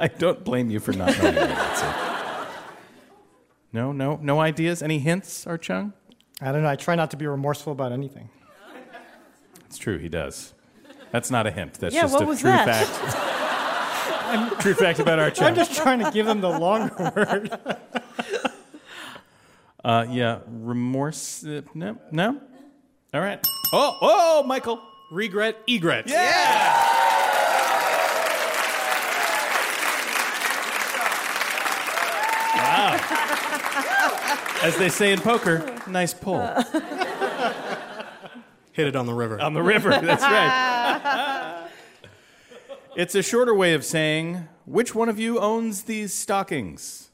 [0.00, 1.94] I don't blame you for not knowing the answer.
[3.72, 4.82] No, no, no ideas?
[4.82, 5.92] Any hints, Art Chung?
[6.40, 6.68] I don't know.
[6.68, 8.28] I try not to be remorseful about anything.
[9.66, 10.54] It's true, he does.
[11.10, 11.74] That's not a hint.
[11.74, 12.86] That's Yeah, just what a was true that?
[12.86, 13.24] fact.
[14.60, 15.46] True fact about our chat.
[15.48, 17.58] I'm just trying to give them the longer word.
[19.84, 21.44] Uh, yeah, remorse.
[21.44, 22.40] Uh, no, no.
[23.14, 23.44] All right.
[23.72, 24.82] Oh, oh, Michael.
[25.10, 26.04] Regret, egret.
[26.06, 26.84] Yeah.
[32.56, 33.00] Wow.
[34.62, 36.40] As they say in poker, nice pull.
[38.72, 39.40] Hit it on the river.
[39.40, 41.54] On the river, that's right.
[42.98, 47.10] It's a shorter way of saying, which one of you owns these stockings?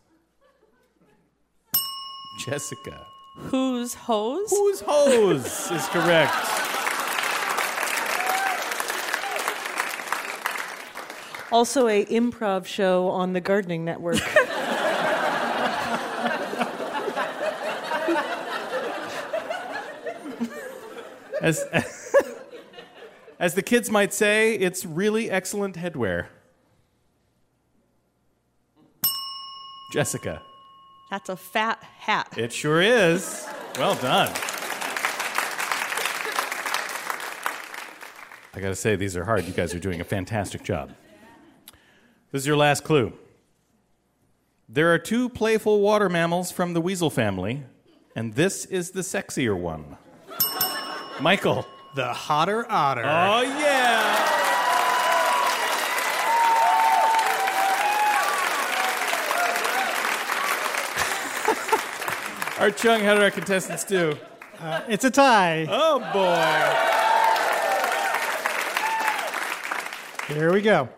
[2.46, 3.06] Jessica.
[3.36, 4.48] Whose hose?
[4.48, 6.32] Whose hose is correct.
[11.52, 14.16] Also, a improv show on the Gardening Network.
[21.42, 21.62] As,
[23.44, 26.28] as the kids might say, it's really excellent headwear.
[29.92, 30.40] Jessica.
[31.10, 32.32] That's a fat hat.
[32.38, 33.46] It sure is.
[33.76, 34.32] Well done.
[38.54, 39.44] I gotta say, these are hard.
[39.44, 40.94] You guys are doing a fantastic job.
[42.32, 43.12] This is your last clue.
[44.70, 47.64] There are two playful water mammals from the weasel family,
[48.16, 49.98] and this is the sexier one.
[51.20, 51.66] Michael.
[51.94, 53.02] The hotter otter.
[53.04, 54.40] Oh, yeah.
[62.58, 64.16] Art Chung, how did our contestants do?
[64.58, 65.66] Uh, it's a tie.
[65.70, 66.94] Oh, boy.
[70.34, 70.88] Here we go.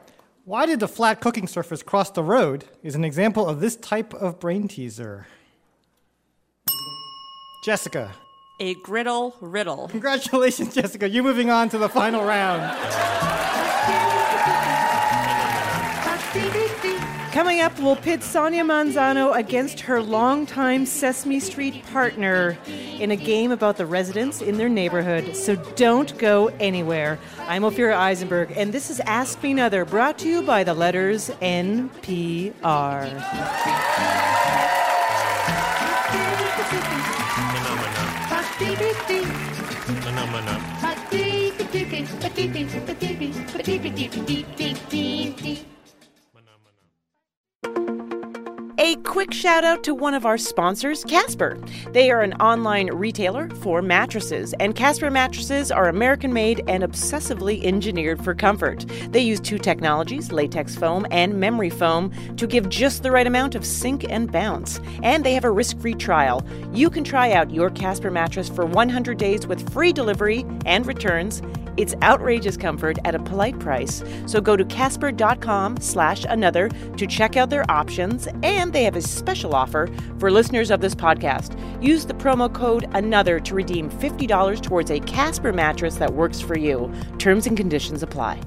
[0.44, 4.14] Why did the flat cooking surface cross the road is an example of this type
[4.14, 5.26] of brain teaser.
[7.64, 8.14] Jessica.
[8.58, 9.88] A griddle riddle.
[9.88, 11.08] Congratulations, Jessica.
[11.08, 12.62] You're moving on to the final round.
[17.32, 23.50] Coming up, we'll pit Sonia Manzano against her longtime Sesame Street partner in a game
[23.50, 25.36] about the residents in their neighborhood.
[25.36, 27.18] So don't go anywhere.
[27.40, 31.28] I'm Ophira Eisenberg, and this is Ask Me Another, brought to you by the letters
[31.42, 33.12] NPR.
[38.58, 38.62] A
[49.16, 51.58] quick shout out to one of our sponsors, Casper.
[51.92, 57.64] They are an online retailer for mattresses, and Casper mattresses are American made and obsessively
[57.64, 58.84] engineered for comfort.
[59.12, 63.54] They use two technologies, latex foam and memory foam, to give just the right amount
[63.54, 64.80] of sink and bounce.
[65.02, 66.46] And they have a risk free trial.
[66.74, 71.40] You can try out your Casper mattress for 100 days with free delivery and returns.
[71.76, 74.02] It's outrageous comfort at a polite price.
[74.26, 78.28] So go to casper.com slash another to check out their options.
[78.42, 81.56] And they have a special offer for listeners of this podcast.
[81.82, 86.58] Use the promo code another to redeem $50 towards a Casper mattress that works for
[86.58, 86.92] you.
[87.18, 88.40] Terms and conditions apply.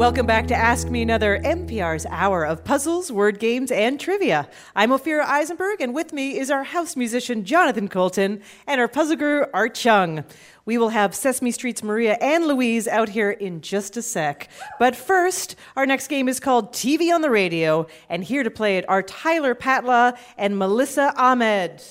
[0.00, 4.48] Welcome back to Ask Me Another, NPR's hour of puzzles, word games, and trivia.
[4.74, 9.16] I'm Ophira Eisenberg, and with me is our house musician, Jonathan Coulton, and our puzzle
[9.16, 10.24] guru, Art Chung.
[10.64, 14.48] We will have Sesame Street's Maria and Luis out here in just a sec.
[14.78, 18.78] But first, our next game is called TV on the Radio, and here to play
[18.78, 21.82] it are Tyler Patla and Melissa Ahmed.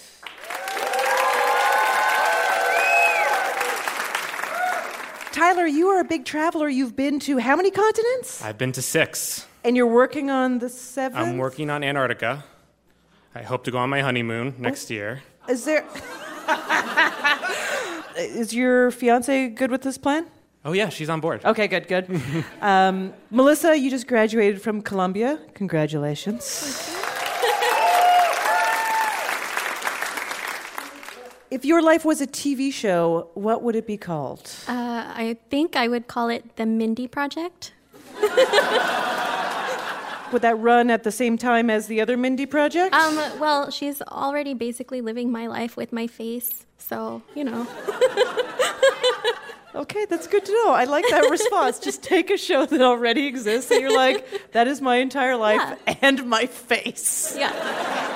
[5.40, 6.68] Tyler, you are a big traveler.
[6.68, 8.44] You've been to how many continents?
[8.44, 9.48] I've been to six.
[9.64, 11.18] And you're working on the seventh?
[11.26, 12.44] I'm working on Antarctica.
[13.34, 14.62] I hope to go on my honeymoon Oh.
[14.62, 15.22] next year.
[15.48, 15.86] Is there.
[18.18, 20.26] Is your fiance good with this plan?
[20.66, 21.46] Oh, yeah, she's on board.
[21.46, 22.22] Okay, good, good.
[22.62, 25.40] um, Melissa, you just graduated from Columbia.
[25.54, 26.99] Congratulations.
[31.52, 34.52] If your life was a TV show, what would it be called?
[34.68, 37.74] Uh, I think I would call it the Mindy Project.
[40.32, 42.94] Would that run at the same time as the other Mindy project?
[42.94, 47.68] Um, well, she's already basically living my life with my face, so you know.
[49.76, 50.72] Okay, that's good to know.
[50.72, 51.80] I like that response.
[51.90, 55.78] Just take a show that already exists and you're like, that is my entire life
[56.02, 57.36] and my face.
[57.38, 57.52] Yeah.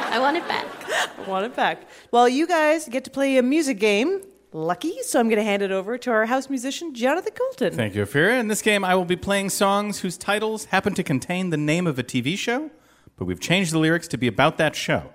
[0.09, 0.65] I want it back.
[1.19, 1.87] I want it back.
[2.11, 4.21] Well, you guys get to play a music game.
[4.55, 7.73] Lucky, so I'm going to hand it over to our house musician, Jonathan Coulton.
[7.73, 8.39] Thank you, Ophira.
[8.39, 11.87] In this game, I will be playing songs whose titles happen to contain the name
[11.87, 12.69] of a TV show,
[13.17, 15.11] but we've changed the lyrics to be about that show.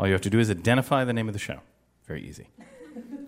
[0.00, 1.60] All you have to do is identify the name of the show.
[2.06, 2.48] Very easy.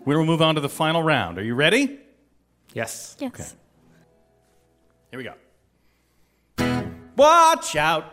[0.04, 1.38] We will move on to the final round.
[1.38, 2.00] Are you ready?
[2.74, 3.16] Yes.
[3.18, 3.32] Yes.
[3.32, 3.48] Okay.
[5.10, 5.34] Here we go.
[7.16, 8.04] Watch out.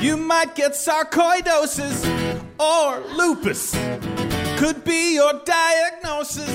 [0.00, 2.04] You might get sarcoidosis
[2.58, 3.74] or lupus.
[4.58, 6.50] Could be your diagnosis.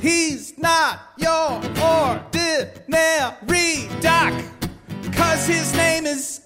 [0.00, 4.32] He's not your ordinary doc.
[5.12, 6.40] Cause his name is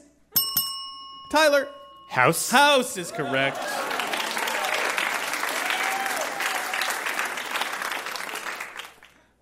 [1.30, 1.68] Tyler.
[2.10, 2.50] House.
[2.50, 3.58] House is correct.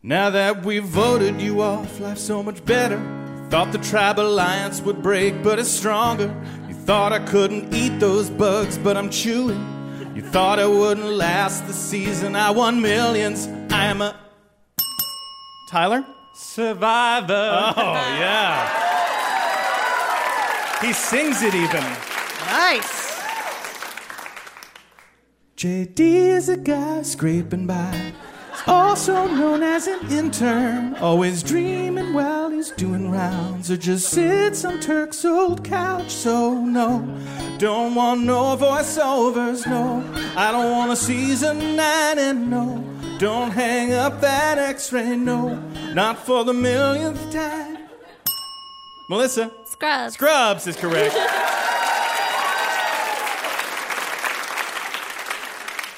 [0.05, 2.99] Now that we've voted you off, life's so much better.
[3.51, 6.35] Thought the tribe alliance would break, but it's stronger.
[6.67, 9.65] You thought I couldn't eat those bugs, but I'm chewing.
[10.17, 12.35] You thought I wouldn't last the season.
[12.35, 13.47] I won millions.
[13.73, 14.19] I am a.
[15.71, 16.05] Tyler?
[16.35, 17.73] Survivor.
[17.77, 18.81] Oh, yeah.
[20.81, 21.85] He sings it even.
[22.51, 23.23] Nice.
[25.57, 28.13] JD is a guy scraping by.
[28.67, 30.95] Also known as an intern.
[30.97, 33.71] Always dreaming while he's doing rounds.
[33.71, 36.11] Or just sits on Turk's old couch.
[36.11, 37.01] So, no,
[37.59, 39.67] don't want no voiceovers.
[39.67, 40.05] No,
[40.37, 42.19] I don't want a season nine.
[42.19, 42.85] And no,
[43.19, 45.17] don't hang up that x ray.
[45.17, 45.55] No,
[45.93, 47.79] not for the millionth time.
[49.09, 49.51] Melissa?
[49.65, 50.15] Scrubs.
[50.15, 51.17] Scrubs is correct.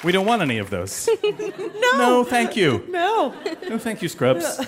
[0.05, 1.09] We don't want any of those.
[1.23, 1.91] no.
[1.97, 2.85] No, thank you.
[2.89, 3.33] No.
[3.67, 4.61] No, thank you, Scrubs.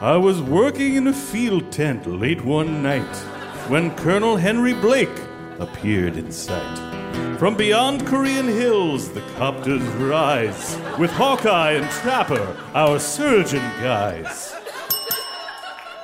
[0.00, 3.16] I was working in a field tent late one night
[3.66, 5.20] when Colonel Henry Blake
[5.58, 6.78] appeared in sight.
[7.40, 14.54] From beyond Korean hills, the copters rise with Hawkeye and Trapper, our surgeon guys.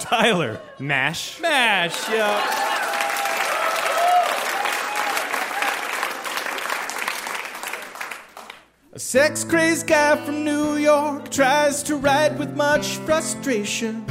[0.00, 0.60] Tyler.
[0.80, 1.40] Mash.
[1.40, 2.84] Mash, yeah.
[8.97, 14.07] A sex crazed guy from New York tries to write with much frustration.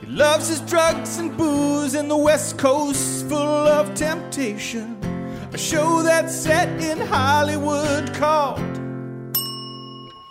[0.00, 4.98] He loves his drugs and booze, and the West Coast full of temptation.
[5.52, 8.58] A show that's set in Hollywood called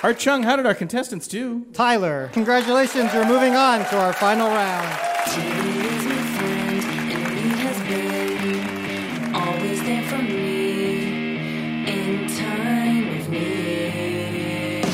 [0.04, 1.64] Art Chung, how did our contestants do?
[1.74, 3.14] Tyler, congratulations.
[3.14, 4.88] You're moving on to our final round.
[9.36, 11.36] Always there for me
[11.88, 14.86] in time of need.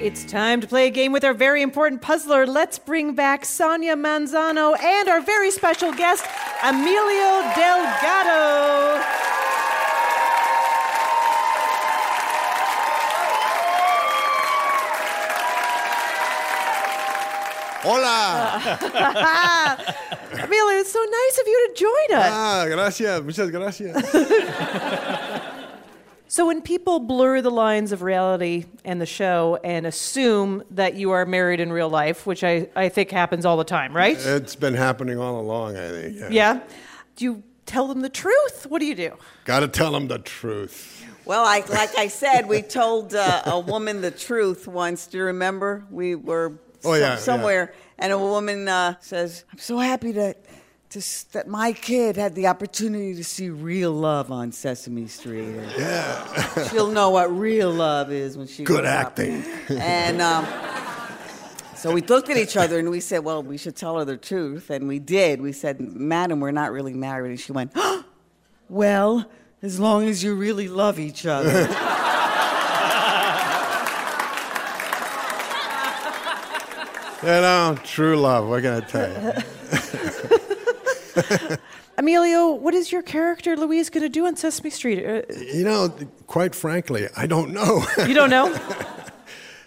[0.00, 2.46] It's time to play a game with our very important puzzler.
[2.46, 6.24] Let's bring back Sonia Manzano and our very special guest,
[6.62, 9.31] Emilio Delgado.
[17.82, 18.78] Hola.
[20.32, 22.30] Emilio, it's so nice of you to join us.
[22.30, 23.96] Ah, gracias, muchas gracias.
[26.32, 31.10] So, when people blur the lines of reality and the show and assume that you
[31.10, 34.16] are married in real life, which I, I think happens all the time, right?
[34.18, 36.16] It's been happening all along, I think.
[36.16, 36.28] Yeah.
[36.30, 36.60] Yeah.
[37.16, 38.64] Do you tell them the truth?
[38.66, 39.14] What do you do?
[39.44, 41.04] Got to tell them the truth.
[41.26, 45.08] Well, I, like I said, we told uh, a woman the truth once.
[45.08, 45.84] Do you remember?
[45.90, 46.54] We were
[46.84, 47.16] Oh, yeah, yeah.
[47.16, 50.44] somewhere, and a woman uh, says, "I'm so happy that
[50.90, 55.54] to, that my kid had the opportunity to see real love on Sesame Street.
[55.78, 59.44] Yeah, she'll know what real love is when she Good grows up." acting.
[59.70, 60.46] And um,
[61.76, 64.16] so we looked at each other and we said, "Well, we should tell her the
[64.16, 65.40] truth," and we did.
[65.40, 67.72] We said, "Madam, we're not really married," and she went,
[68.68, 69.30] "Well,
[69.62, 71.68] as long as you really love each other."
[77.22, 78.48] You know, true love.
[78.48, 79.08] What can I tell
[81.50, 81.56] you?
[81.98, 85.04] Emilio, what is your character Luis going to do on Sesame Street?
[85.06, 85.22] Uh,
[85.54, 85.94] You know,
[86.26, 87.84] quite frankly, I don't know.
[88.08, 88.48] you don't know?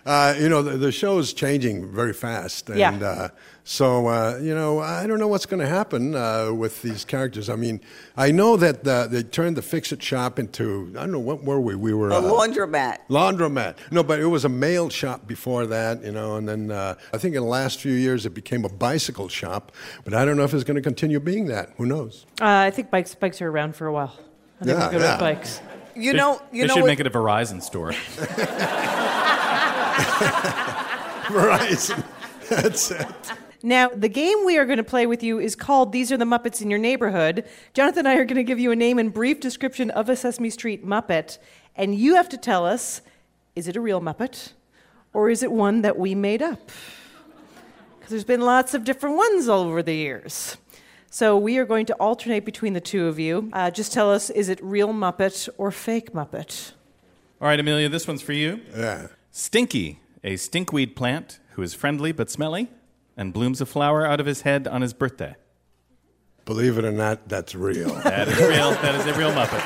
[0.06, 2.70] Uh, you know, the, the show is changing very fast.
[2.70, 2.92] And Yeah.
[2.94, 3.28] uh,
[3.64, 7.50] so, uh, you know, I don't know what's going to happen uh, with these characters.
[7.50, 7.82] I mean,
[8.16, 11.44] I know that uh, they turned the Fix It shop into, I don't know, what
[11.44, 11.74] were we?
[11.74, 12.10] We were.
[12.12, 12.98] a uh, laundromat.
[13.10, 13.78] Laundromat.
[13.90, 17.18] No, but it was a mail shop before that, you know, and then uh, I
[17.18, 19.72] think in the last few years it became a bicycle shop.
[20.04, 21.72] But I don't know if it's going to continue being that.
[21.78, 22.28] Who knows?
[22.40, 24.14] Uh, I think bikes bikes are around for a while.
[24.62, 25.12] I think Yeah, we're good yeah.
[25.14, 25.62] with bikes.
[25.96, 27.94] You They- know, you they know should what- make it a Verizon store.
[31.28, 32.04] Verizon.
[32.50, 33.08] That's it.
[33.64, 36.26] Now, the game we are going to play with you is called These Are the
[36.26, 37.46] Muppets in Your Neighborhood.
[37.74, 40.16] Jonathan and I are going to give you a name and brief description of a
[40.16, 41.40] Sesame Street Muppet,
[41.76, 43.02] and you have to tell us
[43.56, 44.52] is it a real Muppet
[45.14, 46.70] or is it one that we made up?
[47.98, 50.58] Because there's been lots of different ones all over the years.
[51.10, 53.50] So we are going to alternate between the two of you.
[53.54, 56.74] Uh, just tell us is it real Muppet or fake Muppet?
[57.42, 58.60] All right, Emilio, this one's for you.
[58.76, 59.08] Yeah.
[59.38, 62.70] Stinky, a stinkweed plant who is friendly but smelly
[63.18, 65.36] and blooms a flower out of his head on his birthday.
[66.46, 67.94] Believe it or not, that's real.
[68.06, 68.72] That is real.
[68.72, 69.60] That is a real Muppet.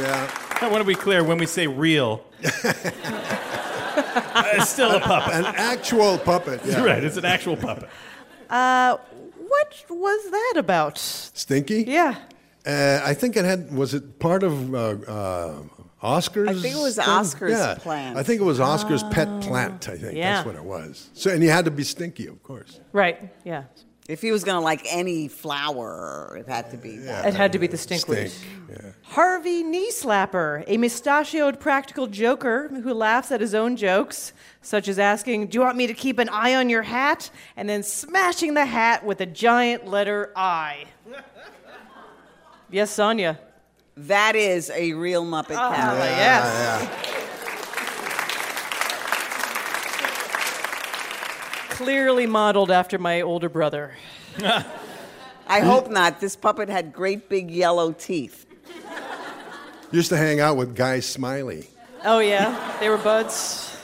[0.00, 0.30] yeah.
[0.60, 2.62] I want to be clear when we say real, it's
[4.68, 5.34] still a puppet.
[5.34, 6.60] An actual puppet.
[6.64, 6.84] Yeah.
[6.84, 7.88] Right, it's an actual puppet.
[8.48, 8.96] Uh,
[9.48, 10.98] what was that about?
[10.98, 11.82] Stinky?
[11.82, 12.14] Yeah.
[12.66, 13.74] Uh, I think it had.
[13.74, 15.62] Was it part of uh, uh,
[16.00, 16.48] Oscar's?
[16.48, 17.08] I think it was thing?
[17.08, 17.74] Oscar's yeah.
[17.78, 18.16] plant.
[18.16, 19.88] I think it was Oscar's pet plant.
[19.88, 20.34] I think Yeah.
[20.34, 21.10] that's what it was.
[21.14, 22.80] So, and you had to be stinky, of course.
[22.92, 23.64] Right, yeah.
[24.08, 27.24] If he was going to like any flower, it had to be that.
[27.24, 28.30] It had to be the stinkweed.
[28.30, 28.94] Stink.
[29.02, 34.98] Harvey Knee Slapper, a mustachioed practical joker who laughs at his own jokes, such as
[34.98, 37.30] asking, Do you want me to keep an eye on your hat?
[37.56, 40.86] and then smashing the hat with a giant letter I.
[42.72, 43.38] yes, Sonia.
[43.96, 46.06] That is a real Muppet Ah, character.
[46.06, 46.88] yes.
[51.70, 53.92] Clearly modeled after my older brother.
[55.48, 56.20] I hope not.
[56.20, 58.46] This puppet had great big yellow teeth.
[59.90, 61.68] Used to hang out with Guy Smiley.
[62.04, 63.76] Oh, yeah, they were buds.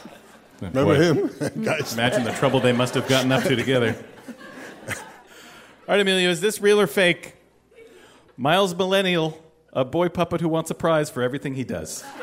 [0.61, 1.29] Remember him?
[1.65, 3.95] Guy Imagine the trouble they must have gotten up to together.
[4.89, 4.95] All
[5.89, 7.35] right, Emilio, is this real or fake?
[8.41, 9.37] Miles Millennial,
[9.73, 12.05] a boy puppet who wants a prize for everything he does.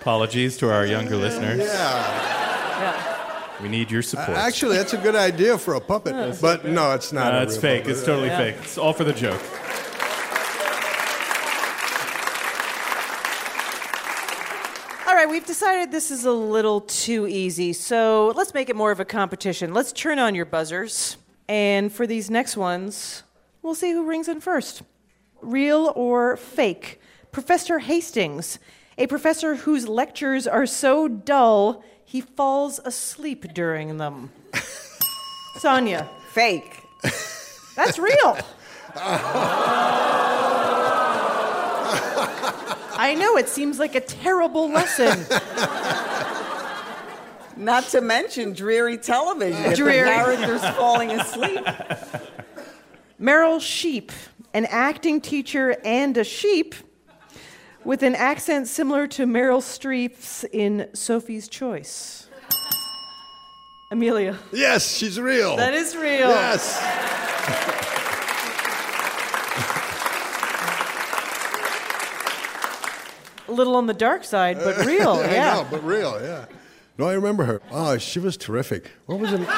[0.00, 1.60] Apologies to our younger listeners.
[1.60, 3.62] Yeah.
[3.62, 4.36] We need your support.
[4.36, 6.40] Actually, that's a good idea for a puppet.
[6.40, 7.32] but no, it's not.
[7.32, 7.82] Uh, a it's real fake.
[7.82, 7.96] puppet.
[7.96, 8.56] It's totally fake.
[8.62, 9.40] It's all for the joke.
[15.06, 18.92] All right, we've decided this is a little too easy, so let's make it more
[18.92, 19.74] of a competition.
[19.74, 21.16] Let's turn on your buzzers.
[21.48, 23.24] And for these next ones,
[23.60, 24.82] we'll see who rings in first.
[25.40, 27.00] Real or fake?
[27.32, 28.60] Professor Hastings,
[28.96, 34.30] a professor whose lectures are so dull he falls asleep during them.
[35.58, 36.08] Sonia.
[36.30, 36.84] Fake.
[37.74, 38.38] That's real.
[43.02, 45.26] I know, it seems like a terrible lesson.
[47.56, 49.74] Not to mention dreary television.
[49.74, 50.08] Dreary.
[50.08, 51.64] The character's falling asleep.
[53.20, 54.12] Meryl Sheep,
[54.54, 56.76] an acting teacher and a sheep
[57.84, 62.28] with an accent similar to Meryl Streep's in Sophie's Choice.
[63.90, 64.36] Emilio.
[64.52, 65.56] Yes, she's real.
[65.56, 66.28] That is real.
[66.28, 67.88] Yes.
[73.52, 75.54] little on the dark side, but real, I yeah.
[75.54, 76.46] know, but real, yeah.
[76.98, 77.60] No, I remember her.
[77.70, 78.90] Oh, she was terrific.
[79.06, 79.40] What was it?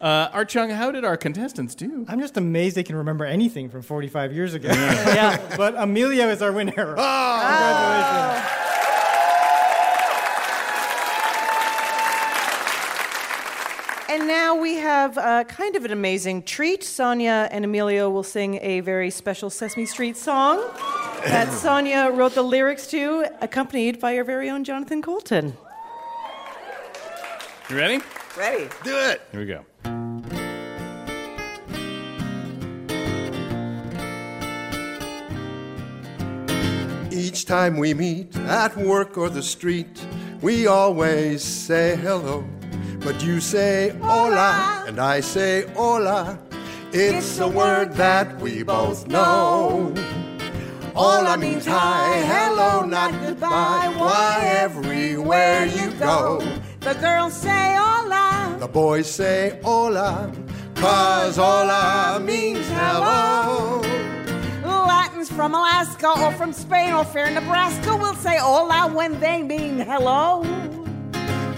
[0.00, 2.04] Uh, Art Chung, how did our contestants do?
[2.08, 4.68] I'm just amazed they can remember anything from 45 years ago.
[4.68, 5.38] Yeah.
[5.56, 6.94] But Emilio is our winner.
[6.98, 8.44] Ah!
[8.44, 8.63] Congratulations.
[14.24, 16.82] And now we have uh, kind of an amazing treat.
[16.82, 20.64] Sonia and Emilio will sing a very special Sesame Street song
[21.26, 25.54] that Sonia wrote the lyrics to, accompanied by our very own Jonathan Coulton.
[27.68, 28.00] You ready?
[28.34, 28.70] Ready.
[28.82, 29.20] Do it.
[29.30, 29.62] Here we go.
[37.12, 40.02] Each time we meet at work or the street,
[40.40, 42.42] we always say hello.
[43.04, 46.38] But you say hola, and I say hola.
[46.92, 49.92] It's a word that we both know.
[50.94, 53.92] Hola means hi, hello, not goodbye.
[53.96, 56.40] Why, everywhere you go,
[56.80, 58.56] The girls say hola.
[58.58, 60.32] the boys say hola,
[60.76, 63.82] cause hola means hello.
[64.86, 69.78] Latins from Alaska or from Spain or fair Nebraska will say hola when they mean
[69.78, 70.42] hello.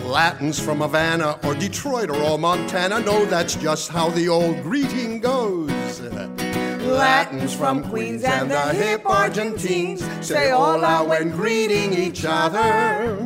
[0.07, 5.19] Latins from Havana or Detroit or all Montana know that's just how the old greeting
[5.21, 6.01] goes.
[6.01, 13.19] Latins from Queens and the hip Argentines say hola when greeting each other.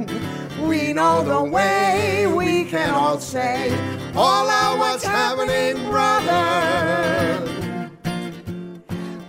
[0.62, 3.68] We know the way we can all say,
[4.14, 7.59] hola, what's happening, brother?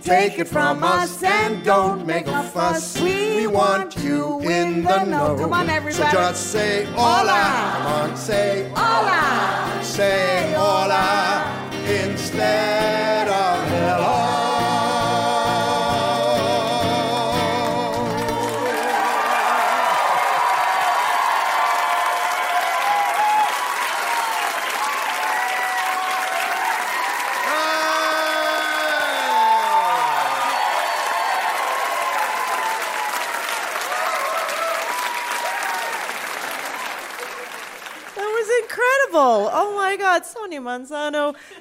[0.02, 3.00] Take it from us and don't make a fuss.
[3.00, 5.36] We want you in the know.
[5.38, 7.72] Come on, So just say hola.
[7.76, 9.82] Come on, say Hola.
[9.84, 11.41] Say hola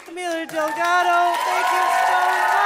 [0.07, 2.61] Emilio Delgado, thank you so much.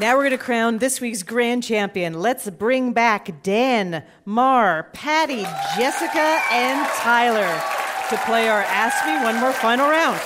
[0.00, 2.14] Now we're going to crown this week's grand champion.
[2.20, 5.42] Let's bring back Dan, Mar, Patty,
[5.76, 7.60] Jessica, and Tyler
[8.08, 10.18] to play our Ask Me One More final round.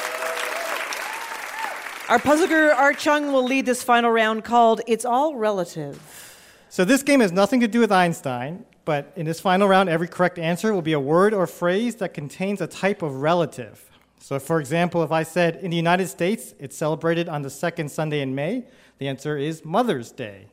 [2.08, 6.33] Our puzzle guru Art Chung will lead this final round called It's All Relative.
[6.74, 10.08] So this game has nothing to do with Einstein, but in this final round, every
[10.08, 13.88] correct answer will be a word or phrase that contains a type of relative.
[14.18, 17.92] So, for example, if I said in the United States it's celebrated on the second
[17.92, 18.64] Sunday in May,
[18.98, 20.48] the answer is Mother's Day.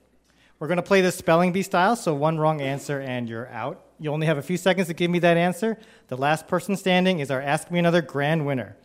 [0.60, 3.84] We're going to play this spelling bee style, so one wrong answer and you're out.
[4.00, 5.80] You only have a few seconds to give me that answer.
[6.10, 8.78] The last person standing is our Ask Me Another grand winner.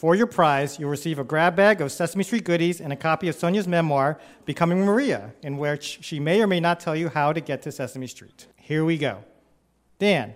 [0.00, 3.28] For your prize, you'll receive a grab bag of Sesame Street goodies and a copy
[3.28, 7.34] of Sonia's memoir, Becoming Maria, in which she may or may not tell you how
[7.34, 8.46] to get to Sesame Street.
[8.56, 9.18] Here we go.
[9.98, 10.32] Dan,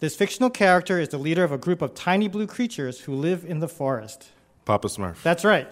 [0.00, 3.44] this fictional character is the leader of a group of tiny blue creatures who live
[3.44, 4.30] in the forest.
[4.64, 5.22] Papa Smurf.
[5.22, 5.70] That's right.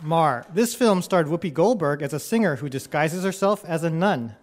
[0.00, 4.36] Mar, this film starred Whoopi Goldberg as a singer who disguises herself as a nun.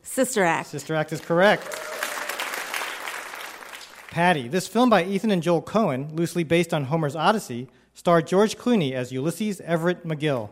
[0.00, 0.68] Sister Act.
[0.68, 1.68] Sister Act is correct.
[4.10, 8.56] Patty, this film by Ethan and Joel Coen, loosely based on Homer's Odyssey, starred George
[8.56, 10.50] Clooney as Ulysses Everett McGill.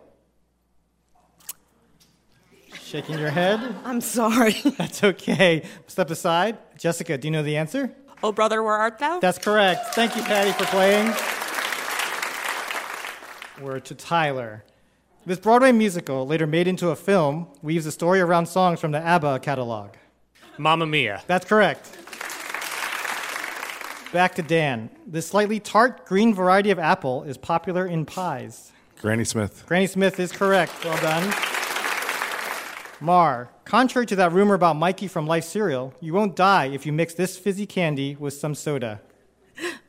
[2.82, 3.60] Shaking your head?
[3.84, 4.52] I'm sorry.
[4.78, 5.62] That's okay.
[5.86, 6.58] Step aside.
[6.76, 7.94] Jessica, do you know the answer?
[8.22, 9.20] Oh, brother, where art thou?
[9.20, 9.94] That's correct.
[9.94, 11.12] Thank you, Patty, for playing.
[13.64, 14.64] Word to Tyler.
[15.24, 18.98] This Broadway musical, later made into a film, weaves a story around songs from the
[18.98, 19.90] ABBA catalog.
[20.58, 21.22] Mamma Mia.
[21.26, 21.96] That's correct.
[24.12, 24.90] Back to Dan.
[25.06, 28.72] This slightly tart green variety of apple is popular in pies.
[29.00, 29.64] Granny Smith.
[29.66, 30.84] Granny Smith is correct.
[30.84, 31.32] Well done.
[33.00, 36.92] Mar, contrary to that rumor about Mikey from Life Cereal, you won't die if you
[36.92, 39.00] mix this fizzy candy with some soda.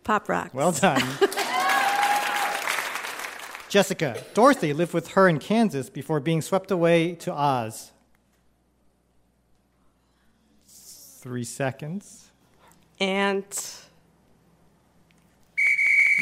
[0.03, 0.53] Pop Rock.
[0.53, 1.01] Well done.
[3.69, 7.91] Jessica, Dorothy lived with her in Kansas before being swept away to Oz.
[10.67, 12.29] Three seconds.
[12.99, 13.45] And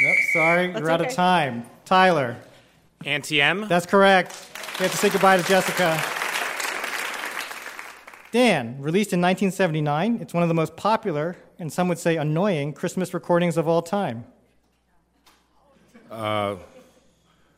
[0.02, 1.66] Nope, sorry, That's you're out of time.
[1.86, 2.38] Tyler.
[3.06, 3.68] Auntie M.
[3.68, 4.36] That's correct.
[4.80, 6.02] We have to say goodbye to Jessica.
[8.32, 12.72] Dan, released in 1979, it's one of the most popular and some would say annoying
[12.74, 14.26] Christmas recordings of all time.
[16.10, 16.56] Uh,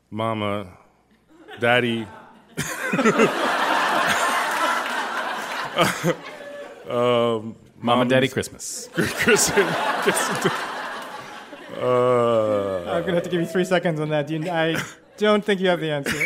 [0.09, 0.67] Mama,
[1.59, 2.07] Daddy.
[6.89, 8.89] um, Mama, Daddy, Mom's- Christmas.
[8.93, 9.51] Christmas.
[11.77, 14.27] Uh, I'm gonna have to give you three seconds on that.
[14.27, 14.75] Do you, I
[15.17, 16.17] don't think you have the answer.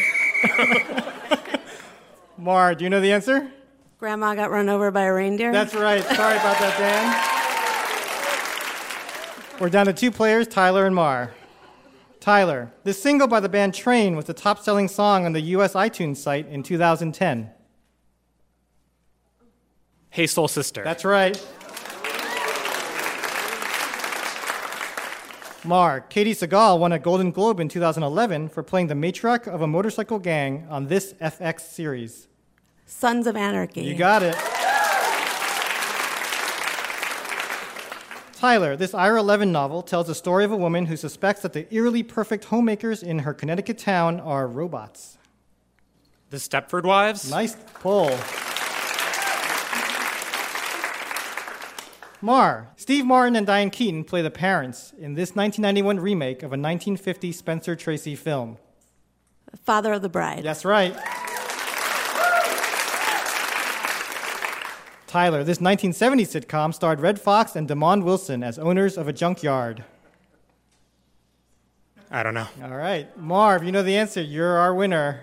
[2.38, 3.52] Mar, do you know the answer?
[3.98, 5.52] Grandma got run over by a reindeer.
[5.52, 6.04] That's right.
[6.04, 7.36] Sorry about that, Dan.
[9.60, 11.34] We're down to two players, Tyler and Mar.
[12.20, 15.74] Tyler, this single by the band Train was the top selling song on the US
[15.74, 17.52] iTunes site in 2010.
[20.10, 20.84] Hey Soul Sister.
[20.84, 21.38] That's right.
[25.66, 29.68] Mar, Katey Sagal won a Golden Globe in 2011 for playing the matriarch of a
[29.68, 32.28] motorcycle gang on this FX series.
[32.86, 33.84] Sons of Anarchy.
[33.84, 34.36] You got it.
[38.34, 41.74] Tyler, this Ira Levin novel tells the story of a woman who suspects that the
[41.74, 45.18] eerily perfect homemakers in her Connecticut town are robots.
[46.30, 47.30] The Stepford Wives.
[47.32, 48.16] Nice pull.
[52.26, 56.58] Mar, Steve Martin and Diane Keaton play the parents in this 1991 remake of a
[56.58, 58.58] 1950 Spencer Tracy film.
[59.64, 60.42] Father of the Bride.
[60.44, 60.96] That's right.
[65.06, 69.84] Tyler, this 1970 sitcom starred Redd Foxx and Demond Wilson as owners of a junkyard.
[72.10, 72.48] I don't know.
[72.64, 73.16] All right.
[73.16, 74.24] Marv, you know the answer.
[74.24, 75.22] You're our winner.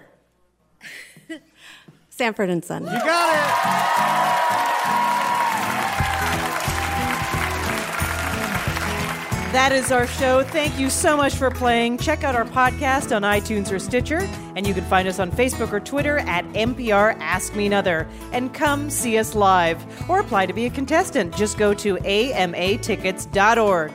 [2.11, 2.85] Sanford and Son.
[2.85, 4.32] You got
[9.53, 10.43] That is our show.
[10.43, 11.99] Thank you so much for playing.
[11.99, 14.27] Check out our podcast on iTunes or Stitcher,
[14.57, 18.09] and you can find us on Facebook or Twitter at NPR Ask Me Another.
[18.33, 21.37] And come see us live or apply to be a contestant.
[21.37, 23.93] Just go to amatickets.org.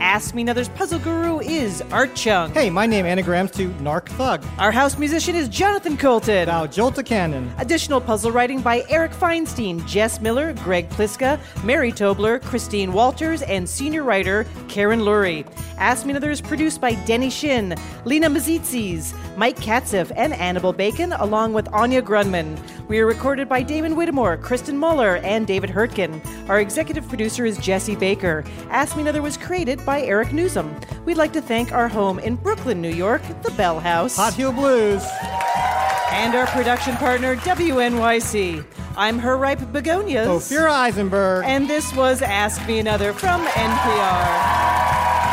[0.00, 2.52] Ask Me Another's puzzle guru is Art Chung.
[2.54, 4.42] Hey, my name is anagrams to Narc Thug.
[4.58, 6.46] Our house musician is Jonathan Coulton.
[6.46, 7.52] Now, Jolta Cannon.
[7.58, 13.68] Additional puzzle writing by Eric Feinstein, Jess Miller, Greg Pliska, Mary Tobler, Christine Walters, and
[13.68, 15.46] senior writer Karen Lurie.
[15.76, 17.74] Ask Me Another is produced by Denny Shin,
[18.04, 22.58] Lena Mazitzis, Mike Katzif, and Annabelle Bacon, along with Anya Grundmann.
[22.88, 26.20] We are recorded by Damon Whittemore, Kristen Muller, and David Hurtgen.
[26.48, 28.44] Our executive producer is Jesse Baker.
[28.70, 30.70] Ask Me Another was created by Eric Nuzum.
[31.04, 34.14] We'd like to thank our home in Brooklyn, New York, the Bell House.
[34.14, 35.04] Hot Heel Blues.
[36.12, 38.64] And our production partner, WNYC.
[38.96, 40.28] I'm her ripe begonias.
[40.28, 41.44] Ophira Eisenberg.
[41.44, 45.29] And this was Ask Me Another from NPR.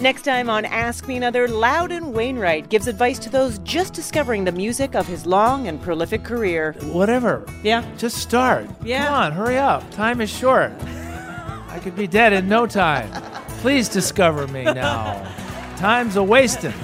[0.00, 4.52] Next time on Ask Me Another, Loudon Wainwright gives advice to those just discovering the
[4.52, 6.76] music of his long and prolific career.
[6.82, 7.44] Whatever.
[7.64, 7.84] Yeah.
[7.96, 8.68] Just start.
[8.84, 9.06] Yeah.
[9.06, 9.90] Come on, hurry up.
[9.90, 10.70] Time is short.
[10.82, 13.10] I could be dead in no time.
[13.58, 15.28] Please discover me now.
[15.76, 16.74] Time's a wasting.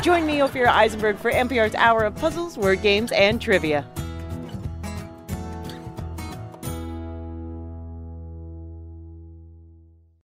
[0.00, 3.86] Join me, Ophira Eisenberg, for NPR's Hour of Puzzles, Word Games, and Trivia.